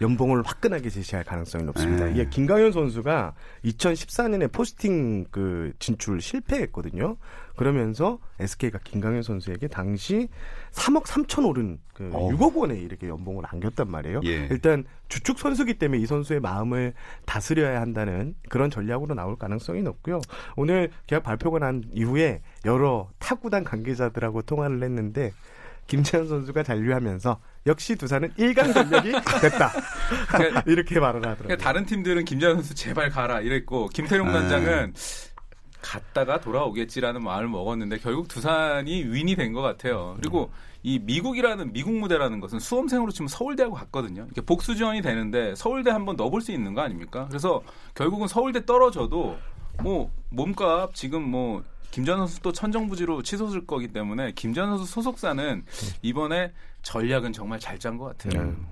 연봉을 0.00 0.42
화끈하게 0.42 0.90
제시할 0.90 1.24
가능성이 1.24 1.64
높습니다. 1.64 2.06
네. 2.06 2.12
이게 2.12 2.28
김강현 2.28 2.72
선수가 2.72 3.34
2014년에 3.64 4.52
포스팅 4.52 5.24
그 5.30 5.72
진출 5.78 6.20
실패했거든요. 6.20 7.16
그러면서 7.56 8.20
SK가 8.38 8.78
김강현 8.84 9.22
선수에게 9.22 9.66
당시 9.66 10.28
3억 10.70 11.04
3천 11.04 11.46
오른 11.46 11.80
그 11.92 12.08
어. 12.12 12.28
6억 12.28 12.54
원에 12.54 12.78
이렇게 12.78 13.08
연봉을 13.08 13.44
안겼단 13.46 13.90
말이에요. 13.90 14.20
예. 14.24 14.46
일단 14.50 14.84
주축 15.08 15.40
선수기 15.40 15.74
때문에 15.74 16.00
이 16.00 16.06
선수의 16.06 16.38
마음을 16.38 16.94
다스려야 17.26 17.80
한다는 17.80 18.36
그런 18.48 18.70
전략으로 18.70 19.16
나올 19.16 19.36
가능성이 19.36 19.82
높고요. 19.82 20.20
오늘 20.56 20.90
계약 21.08 21.24
발표가 21.24 21.58
난 21.58 21.82
이후에 21.92 22.42
여러 22.64 23.10
타구단 23.18 23.64
관계자들하고 23.64 24.42
통화를 24.42 24.80
했는데 24.84 25.32
김재현 25.88 26.28
선수가 26.28 26.62
잔류하면서 26.62 27.40
역시 27.66 27.96
두산은 27.96 28.30
1강 28.34 28.72
전력이 28.72 29.10
됐다. 29.40 29.72
그러니까 30.28 30.62
이렇게 30.70 31.00
말을 31.00 31.16
하더라고요. 31.20 31.44
그러니까 31.48 31.64
다른 31.64 31.84
팀들은 31.84 32.24
김재환 32.24 32.54
선수 32.56 32.74
제발 32.74 33.08
가라 33.10 33.40
이랬고 33.40 33.88
김태룡 33.88 34.28
아. 34.28 34.32
단장은 34.32 34.94
갔다가 35.80 36.40
돌아오겠지라는 36.40 37.22
마음을 37.22 37.48
먹었는데 37.48 37.98
결국 37.98 38.28
두산이 38.28 39.04
윈이 39.04 39.34
된 39.36 39.52
것 39.52 39.62
같아요. 39.62 40.14
그리고 40.18 40.50
이 40.82 40.98
미국이라는 40.98 41.72
미국 41.72 41.94
무대라는 41.94 42.40
것은 42.40 42.58
수험생으로 42.60 43.10
치면 43.10 43.28
서울대하고 43.28 43.74
같거든요. 43.74 44.24
이렇게 44.24 44.40
복수 44.42 44.76
지원이 44.76 45.02
되는데 45.02 45.54
서울대 45.56 45.90
한번 45.90 46.16
넣어볼 46.16 46.40
수 46.42 46.52
있는 46.52 46.74
거 46.74 46.82
아닙니까? 46.82 47.26
그래서 47.28 47.62
결국은 47.94 48.28
서울대 48.28 48.64
떨어져도 48.66 49.38
뭐 49.82 50.10
몸값 50.30 50.94
지금 50.94 51.22
뭐 51.22 51.62
김전 51.90 52.18
선수 52.18 52.40
또 52.40 52.52
천정부지로 52.52 53.22
치솟을 53.22 53.66
거기 53.66 53.88
때문에 53.88 54.32
김전 54.32 54.68
선수 54.76 54.84
소속사는 54.92 55.64
이번에 56.02 56.52
전략은 56.82 57.32
정말 57.32 57.58
잘 57.58 57.78
짠 57.78 57.96
것 57.98 58.16
같아요. 58.18 58.42
음. 58.42 58.66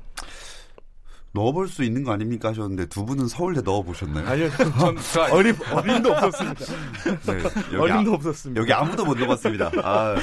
넣어볼 1.33 1.69
수 1.69 1.83
있는 1.85 2.03
거 2.03 2.13
아닙니까 2.13 2.49
하셨는데 2.51 2.87
두 2.87 3.05
분은 3.05 3.29
서울대 3.29 3.61
넣어보셨나요? 3.61 4.27
아니요, 4.27 4.49
전 4.79 4.97
저- 5.13 5.23
어림, 5.35 5.55
어림도 5.71 6.13
없었습니다. 6.13 6.65
네, 7.27 7.43
여기, 7.75 7.77
어림도 7.77 8.13
아, 8.13 8.15
없었습니다. 8.15 8.61
여기 8.61 8.73
아무도 8.73 9.05
못 9.05 9.19
넣어봤습니다. 9.19 9.71
아, 9.83 10.17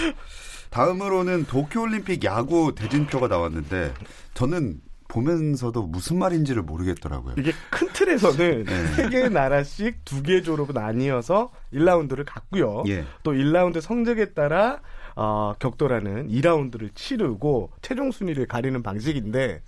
다음으로는 0.72 1.46
도쿄올림픽 1.46 2.24
야구 2.24 2.74
대진표가 2.74 3.28
나왔는데 3.28 3.94
저는 4.34 4.82
보면서도 5.14 5.84
무슨 5.84 6.18
말인지를 6.18 6.64
모르겠더라고요. 6.64 7.36
이게 7.38 7.52
큰 7.70 7.88
틀에서는 7.94 8.64
네. 8.66 8.88
세 8.96 9.10
개의 9.10 9.30
나라씩 9.30 10.04
두 10.06 10.24
개 10.24 10.42
조로 10.42 10.68
나뉘어서 10.74 11.52
1라운드를 11.74 12.24
갔고요. 12.26 12.84
예. 12.88 13.04
또 13.24 13.34
1라운드 13.34 13.82
성적에 13.82 14.34
따라 14.34 14.80
어, 15.16 15.54
격돌하는 15.60 16.30
2라운드를 16.30 16.96
치르고 16.96 17.72
최종 17.82 18.12
순위를 18.12 18.48
가리는 18.48 18.82
방식인데 18.82 19.62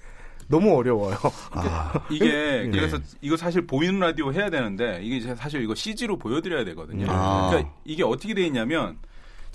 너무 0.47 0.75
어려워요. 0.77 1.17
아, 1.51 1.91
이게 2.09 2.25
네. 2.25 2.69
그래서 2.71 2.97
이거 3.21 3.35
사실 3.35 3.67
보이는 3.67 3.99
라디오 3.99 4.31
해야 4.31 4.49
되는데 4.49 4.99
이게 5.03 5.17
이제 5.17 5.35
사실 5.35 5.61
이거 5.61 5.75
CG로 5.75 6.17
보여드려야 6.17 6.63
되거든요. 6.65 7.05
아. 7.09 7.49
그러니까 7.49 7.71
이게 7.83 8.03
어떻게 8.03 8.33
돼 8.33 8.45
있냐면 8.47 8.97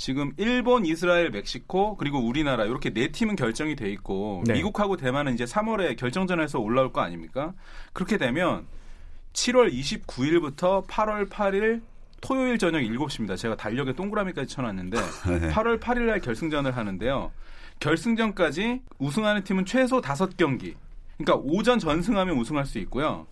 지금 0.00 0.32
일본, 0.38 0.86
이스라엘, 0.86 1.28
멕시코 1.28 1.98
그리고 1.98 2.20
우리나라 2.20 2.64
이렇게 2.64 2.88
네 2.88 3.08
팀은 3.08 3.36
결정이 3.36 3.76
돼 3.76 3.90
있고 3.90 4.42
네. 4.46 4.54
미국하고 4.54 4.96
대만은 4.96 5.34
이제 5.34 5.44
3월에 5.44 5.94
결정전에서 5.98 6.58
올라올 6.58 6.90
거 6.90 7.02
아닙니까? 7.02 7.52
그렇게 7.92 8.16
되면 8.16 8.64
7월 9.34 9.70
29일부터 9.70 10.86
8월 10.86 11.28
8일 11.28 11.82
토요일 12.22 12.56
저녁 12.56 12.80
7시입니다. 12.80 13.36
제가 13.36 13.58
달력에 13.58 13.92
동그라미까지 13.92 14.48
쳐놨는데 14.48 14.96
네. 15.38 15.50
8월 15.50 15.78
8일 15.78 16.00
날 16.06 16.20
결승전을 16.20 16.74
하는데요. 16.74 17.30
결승전까지 17.80 18.80
우승하는 18.98 19.44
팀은 19.44 19.66
최소 19.66 20.00
5경기. 20.00 20.76
그러니까 21.18 21.36
오전 21.44 21.78
전승하면 21.78 22.38
우승할 22.38 22.64
수 22.64 22.78
있고요. 22.78 23.26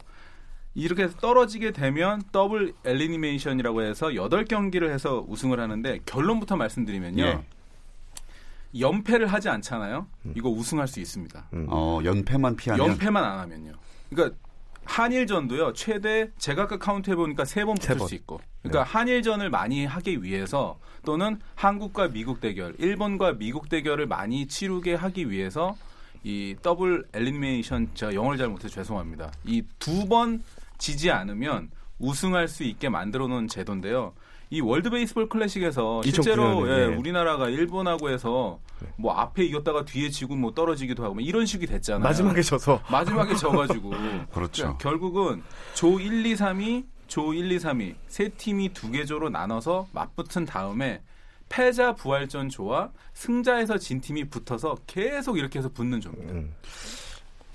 이렇게 0.79 1.03
해서 1.03 1.17
떨어지게 1.19 1.73
되면 1.73 2.23
더블 2.31 2.73
엘리니메이션이라고 2.85 3.83
해서 3.83 4.09
8경기를 4.09 4.91
해서 4.91 5.25
우승을 5.27 5.59
하는데 5.59 5.99
결론부터 6.07 6.57
말씀드리면요. 6.57 7.25
예. 7.25 7.41
연패를 8.79 9.27
하지 9.27 9.49
않잖아요. 9.49 10.07
이거 10.37 10.49
우승할 10.51 10.87
수 10.87 11.01
있습니다. 11.01 11.49
어, 11.69 12.01
연패만 12.05 12.57
피하면 12.57 12.87
연패만 12.87 13.25
안 13.25 13.39
하면요. 13.41 13.73
그러니까 14.09 14.37
한일전도요. 14.85 15.73
최대 15.73 16.31
제가 16.39 16.63
아까 16.63 16.79
카운트 16.79 17.11
해 17.11 17.17
보니까 17.17 17.45
세번세 17.45 17.89
붙을 17.89 17.99
번. 17.99 18.09
수 18.09 18.15
있고. 18.15 18.41
그러니까 18.63 18.85
한일전을 18.85 19.51
많이 19.51 19.85
하기 19.85 20.23
위해서 20.23 20.79
또는 21.05 21.41
한국과 21.57 22.09
미국 22.09 22.41
대결, 22.41 22.75
일본과 22.79 23.33
미국 23.33 23.69
대결을 23.69 24.07
많이 24.07 24.47
치르게 24.47 24.95
하기 24.95 25.29
위해서 25.31 25.77
이 26.23 26.55
double 26.63 27.05
elimination 27.13 27.91
제가 27.95 28.15
영어를 28.15 28.39
잘 28.39 28.49
못해서 28.49 28.69
죄송합니다. 28.75 29.33
이 29.45 29.63
두번 29.79 30.43
지지 30.79 31.11
않으면 31.11 31.71
우승할 31.99 32.49
수 32.49 32.63
있게 32.65 32.89
만들어 32.89 33.27
놓은 33.29 33.49
제도인데요. 33.49 34.15
이 34.51 34.61
월드 34.63 34.89
베이스볼 34.89 35.29
클래식에서 35.29 36.01
실제로 36.05 36.45
2009 36.45 36.67
년에, 36.67 36.83
예, 36.83 36.87
네. 36.87 36.97
우리나라가 36.97 37.49
일본하고 37.51 38.09
해서 38.09 38.61
뭐 38.97 39.13
앞에 39.13 39.45
이겼다가 39.45 39.85
뒤에 39.85 40.09
지고 40.09 40.37
뭐 40.37 40.55
떨어지기도 40.55 41.05
하고 41.05 41.15
뭐 41.15 41.23
이런 41.23 41.45
식이 41.45 41.67
됐잖아요. 41.67 42.03
마지막에 42.03 42.41
져서 42.41 42.81
마지막에 42.91 43.35
져가지고 43.35 43.91
그렇죠. 44.33 44.63
그러니까 44.63 44.79
결국은 44.79 45.43
조 45.75 46.01
1, 46.01 46.25
2, 46.25 46.35
3이 46.35 46.85
조 47.09 47.35
1, 47.35 47.53
2, 47.53 47.59
3이 47.59 47.95
세 48.07 48.29
팀이 48.31 48.71
두 48.73 48.91
개 48.91 49.05
조로 49.05 49.29
나눠서 49.29 49.89
맞붙은 49.93 50.47
다음에 50.47 51.03
패자 51.51 51.95
부활전 51.95 52.49
조와 52.49 52.91
승자에서 53.15 53.77
진 53.79 54.01
팀이 54.01 54.25
붙어서 54.31 54.77
계속 54.87 55.39
이렇게 55.39 55.59
해서 55.59 55.69
붙는 55.71 56.01
조입니다. 56.01 56.33
음. 56.33 56.55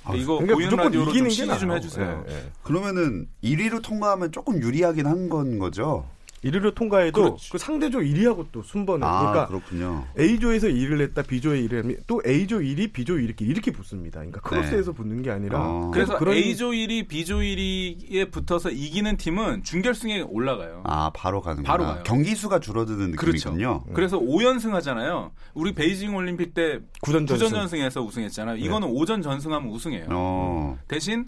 근데 0.06 0.20
이거 0.20 0.34
그러니까 0.38 0.56
보이는 0.56 0.70
무조건 0.70 0.86
라디오로 0.88 1.06
좀 1.06 1.12
이기는 1.28 1.30
게 1.30 1.36
CG 1.36 1.60
좀. 1.60 1.72
해주세요. 1.72 2.26
예, 2.28 2.34
예. 2.34 2.44
그러면은 2.64 3.28
1위로 3.44 3.82
통과하면 3.82 4.32
조금 4.32 4.62
유리하긴 4.62 5.06
한 5.08 5.30
건 5.30 5.60
거죠? 5.60 6.06
1위로 6.44 6.76
통과해도 6.76 7.22
그렇지. 7.22 7.50
그 7.52 7.58
상대조 7.58 8.00
1위하고 8.00 8.48
또 8.52 8.62
순번을 8.62 9.08
아, 9.08 9.20
그러니까 9.20 9.48
그렇군요. 9.48 10.06
A조에서 10.20 10.68
1위를 10.68 10.98
냈다 10.98 11.24
B조에 11.24 11.62
1위를 11.62 11.84
하면 11.84 11.98
또 12.06 12.22
A조 12.26 12.60
1위, 12.60 12.92
B조 12.92 13.14
1위 13.16 13.24
이렇게 13.24 13.46
이렇게 13.46 13.72
붙습니다. 13.72 14.20
그러니까 14.20 14.42
크로스에서 14.42 14.92
붙는 14.92 15.22
게 15.22 15.32
아니라 15.32 15.60
어. 15.62 15.92
그래서 15.94 16.18
그런- 16.18 16.36
A조 16.36 16.72
1위, 16.72 17.08
B조 17.08 17.38
1위에 17.38 18.32
붙어서 18.32 18.72
이기는 18.72 19.16
팀은 19.18 19.64
준결승에 19.64 20.22
올라가요. 20.22 20.82
아, 20.86 21.12
바로 21.16 21.42
가는구나. 21.42 21.68
바로 21.72 21.86
가요. 21.86 22.04
경기 22.06 22.36
수가 22.36 22.60
줄어드는 22.60 23.16
그렇죠. 23.16 23.50
느낌이군요. 23.52 23.84
그래서 23.94 24.20
5연승 24.20 24.72
하잖아요. 24.72 25.32
우리 25.54 25.74
베이징 25.74 26.16
올림픽 26.16 26.54
때 26.54 26.80
구전 27.02 27.26
전승. 27.26 27.48
9전 27.48 27.50
전승 27.52 27.80
에서 27.80 28.02
우승했잖아요. 28.02 28.58
이거는 28.58 28.90
5전 28.90 29.24
전승하면 29.24 29.70
우승이에요. 29.70 30.08
어. 30.12 30.78
대신 30.88 31.26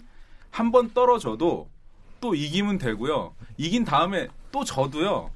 한 0.50 0.72
번 0.72 0.90
떨어져도 0.94 1.68
또 2.20 2.34
이기면 2.34 2.78
되고요. 2.78 3.34
이긴 3.56 3.84
다음에 3.84 4.28
또 4.52 4.64
져도요. 4.64 5.30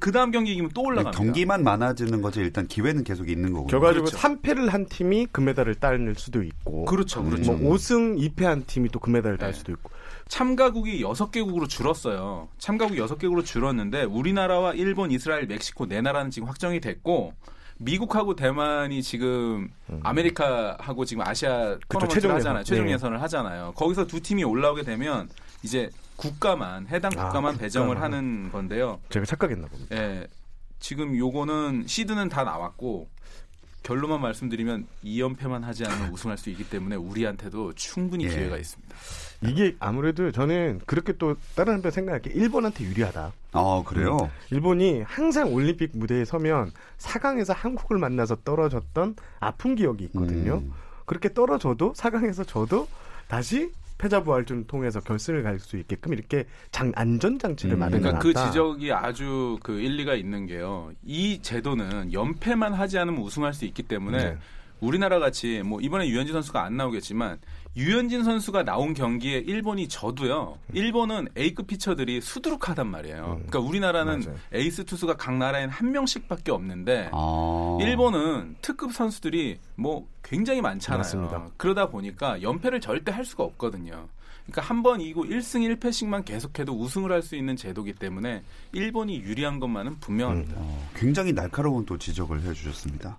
그 0.00 0.12
다음 0.12 0.30
경기 0.30 0.52
이기면 0.52 0.70
또 0.74 0.82
올라갑니다. 0.82 1.22
경기만 1.22 1.62
많아지는 1.62 2.22
거지 2.22 2.40
일단 2.40 2.66
기회는 2.66 3.04
계속 3.04 3.28
있는 3.28 3.52
거군요. 3.52 3.66
결과적으로 3.66 4.06
그렇죠. 4.06 4.16
3패를 4.16 4.70
한 4.70 4.86
팀이 4.86 5.26
금메달을 5.30 5.74
따낼 5.74 6.14
수도 6.14 6.42
있고 6.42 6.86
그렇죠, 6.86 7.22
그렇죠. 7.22 7.52
뭐 7.52 7.74
5승 7.74 8.18
2패 8.18 8.44
한 8.44 8.64
팀이 8.64 8.88
또 8.88 8.98
금메달을 8.98 9.36
딸 9.36 9.52
네. 9.52 9.58
수도 9.58 9.72
있고 9.72 9.90
참가국이 10.28 11.02
6개국으로 11.02 11.68
줄었어요. 11.68 12.48
참가국 12.58 12.96
6개국으로 12.96 13.44
줄었는데 13.44 14.04
우리나라와 14.04 14.72
일본, 14.72 15.10
이스라엘, 15.10 15.46
멕시코 15.46 15.86
네 15.86 16.00
나라는 16.00 16.30
지금 16.30 16.48
확정이 16.48 16.80
됐고 16.80 17.34
미국하고 17.76 18.36
대만이 18.36 19.02
지금 19.02 19.68
아메리카하고 20.02 21.04
지금 21.04 21.26
아시아 21.26 21.76
토너먼트를 21.88 22.04
음. 22.04 22.08
최종 22.08 22.30
하잖아요. 22.36 22.60
예선. 22.60 22.64
최종 22.64 22.86
네. 22.86 22.92
예선을 22.92 23.20
하잖아요. 23.22 23.72
거기서 23.74 24.06
두 24.06 24.20
팀이 24.20 24.44
올라오게 24.44 24.82
되면 24.82 25.28
이제 25.62 25.90
국가만 26.20 26.86
해당 26.88 27.10
아, 27.16 27.24
국가만 27.24 27.56
배정을 27.56 27.94
국가만. 27.94 28.12
하는 28.12 28.52
건데요. 28.52 29.00
제가 29.08 29.24
착각했나 29.24 29.66
봅니다. 29.68 29.96
예, 29.96 30.26
지금 30.78 31.16
요거는 31.16 31.84
시드는 31.86 32.28
다 32.28 32.44
나왔고 32.44 33.08
결론만 33.82 34.20
말씀드리면 34.20 34.86
2연패만 35.04 35.62
하지 35.62 35.86
않으면 35.86 36.10
우승할 36.12 36.36
수 36.36 36.50
있기 36.50 36.68
때문에 36.68 36.96
우리한테도 36.96 37.72
충분히 37.72 38.24
예. 38.24 38.28
기회가 38.28 38.58
있습니다. 38.58 38.94
이게 39.46 39.74
아무래도 39.78 40.30
저는 40.30 40.80
그렇게 40.84 41.14
또 41.14 41.34
다른 41.56 41.74
한편 41.74 41.90
생각할 41.90 42.20
게 42.20 42.30
일본한테 42.30 42.84
유리하다. 42.84 43.32
아, 43.52 43.82
그래요? 43.86 44.30
일본이 44.50 45.00
항상 45.00 45.54
올림픽 45.54 45.92
무대에 45.94 46.26
서면 46.26 46.72
4강에서 46.98 47.54
한국을 47.56 47.96
만나서 47.96 48.36
떨어졌던 48.44 49.16
아픈 49.40 49.74
기억이 49.76 50.04
있거든요. 50.04 50.56
음. 50.58 50.72
그렇게 51.06 51.32
떨어져도 51.32 51.94
4강에서 51.94 52.46
져도 52.46 52.86
다시 53.28 53.72
패자 54.00 54.22
부활전을 54.22 54.66
통해서 54.66 55.00
결승을 55.00 55.42
갈 55.42 55.60
수 55.60 55.76
있게끔 55.76 56.14
이렇게 56.14 56.46
장 56.70 56.90
안전 56.96 57.38
장치를 57.38 57.76
음. 57.76 57.80
마련해 57.80 58.00
그러니까 58.00 58.24
놨다. 58.24 58.42
그 58.42 58.46
지적이 58.48 58.92
아주 58.92 59.58
그 59.62 59.78
일리가 59.78 60.14
있는 60.14 60.46
게요. 60.46 60.90
이 61.04 61.40
제도는 61.42 62.12
연패만 62.12 62.72
하지 62.72 62.98
않으면 62.98 63.20
우승할 63.20 63.52
수 63.52 63.66
있기 63.66 63.82
때문에 63.82 64.18
네. 64.18 64.38
우리나라 64.80 65.18
같이 65.18 65.62
뭐 65.62 65.80
이번에 65.82 66.08
유현진 66.08 66.32
선수가 66.32 66.62
안 66.64 66.78
나오겠지만 66.78 67.38
유현진 67.76 68.24
선수가 68.24 68.64
나온 68.64 68.94
경기에 68.94 69.38
일본이 69.38 69.88
져도요. 69.88 70.58
일본은 70.72 71.28
A급 71.38 71.68
피처들이 71.68 72.20
수두룩하단 72.20 72.86
말이에요. 72.88 73.24
음. 73.24 73.46
그러니까 73.46 73.60
우리나라는 73.60 74.20
맞아요. 74.20 74.36
에이스 74.52 74.84
투수가 74.84 75.16
각 75.16 75.36
나라엔 75.36 75.70
한 75.70 75.92
명씩밖에 75.92 76.50
없는데 76.50 77.10
아. 77.12 77.78
일본은 77.80 78.56
특급 78.60 78.92
선수들이 78.92 79.60
뭐 79.76 80.08
굉장히 80.24 80.60
많잖아요. 80.60 80.98
맞습니다. 80.98 81.48
그러다 81.56 81.88
보니까 81.90 82.42
연패를 82.42 82.80
절대 82.80 83.12
할 83.12 83.24
수가 83.24 83.44
없거든요. 83.44 84.08
그러니까 84.46 84.62
한 84.62 84.82
번 84.82 85.00
이고 85.00 85.24
1승 85.24 85.60
1패씩만 85.78 86.24
계속해도 86.24 86.72
우승을 86.76 87.12
할 87.12 87.22
수 87.22 87.36
있는 87.36 87.54
제도기 87.54 87.92
때문에 87.92 88.42
일본이 88.72 89.20
유리한 89.20 89.60
것만은 89.60 90.00
분명합니다. 90.00 90.54
어, 90.56 90.88
굉장히 90.96 91.32
날카로운 91.32 91.86
또 91.86 91.96
지적을 91.98 92.42
해 92.42 92.52
주셨습니다. 92.52 93.18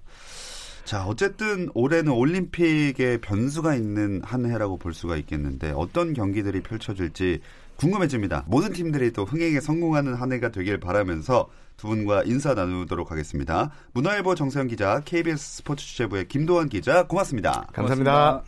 자, 0.85 1.05
어쨌든 1.05 1.69
올해는 1.73 2.11
올림픽에 2.11 3.19
변수가 3.21 3.75
있는 3.75 4.21
한 4.23 4.45
해라고 4.45 4.77
볼 4.77 4.93
수가 4.93 5.15
있겠는데 5.17 5.71
어떤 5.75 6.13
경기들이 6.13 6.61
펼쳐질지 6.61 7.41
궁금해집니다. 7.77 8.43
모든 8.47 8.73
팀들이 8.73 9.11
또 9.11 9.25
흥행에 9.25 9.59
성공하는 9.59 10.13
한 10.15 10.31
해가 10.33 10.49
되길 10.49 10.79
바라면서 10.79 11.49
두 11.77 11.87
분과 11.87 12.23
인사 12.25 12.53
나누도록 12.53 13.09
하겠습니다. 13.09 13.71
문화일보 13.93 14.35
정세영 14.35 14.67
기자, 14.67 15.01
KBS 15.03 15.57
스포츠 15.57 15.85
취재부의 15.85 16.27
김도환 16.27 16.69
기자, 16.69 17.07
고맙습니다. 17.07 17.67
감사합니다. 17.73 18.43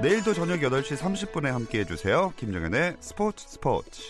내일도 0.00 0.32
저녁 0.32 0.60
8시 0.60 0.96
30분에 0.96 1.46
함께 1.46 1.80
해주세요. 1.80 2.32
김정현의 2.36 2.96
스포츠 3.00 3.48
스포츠. 3.48 4.02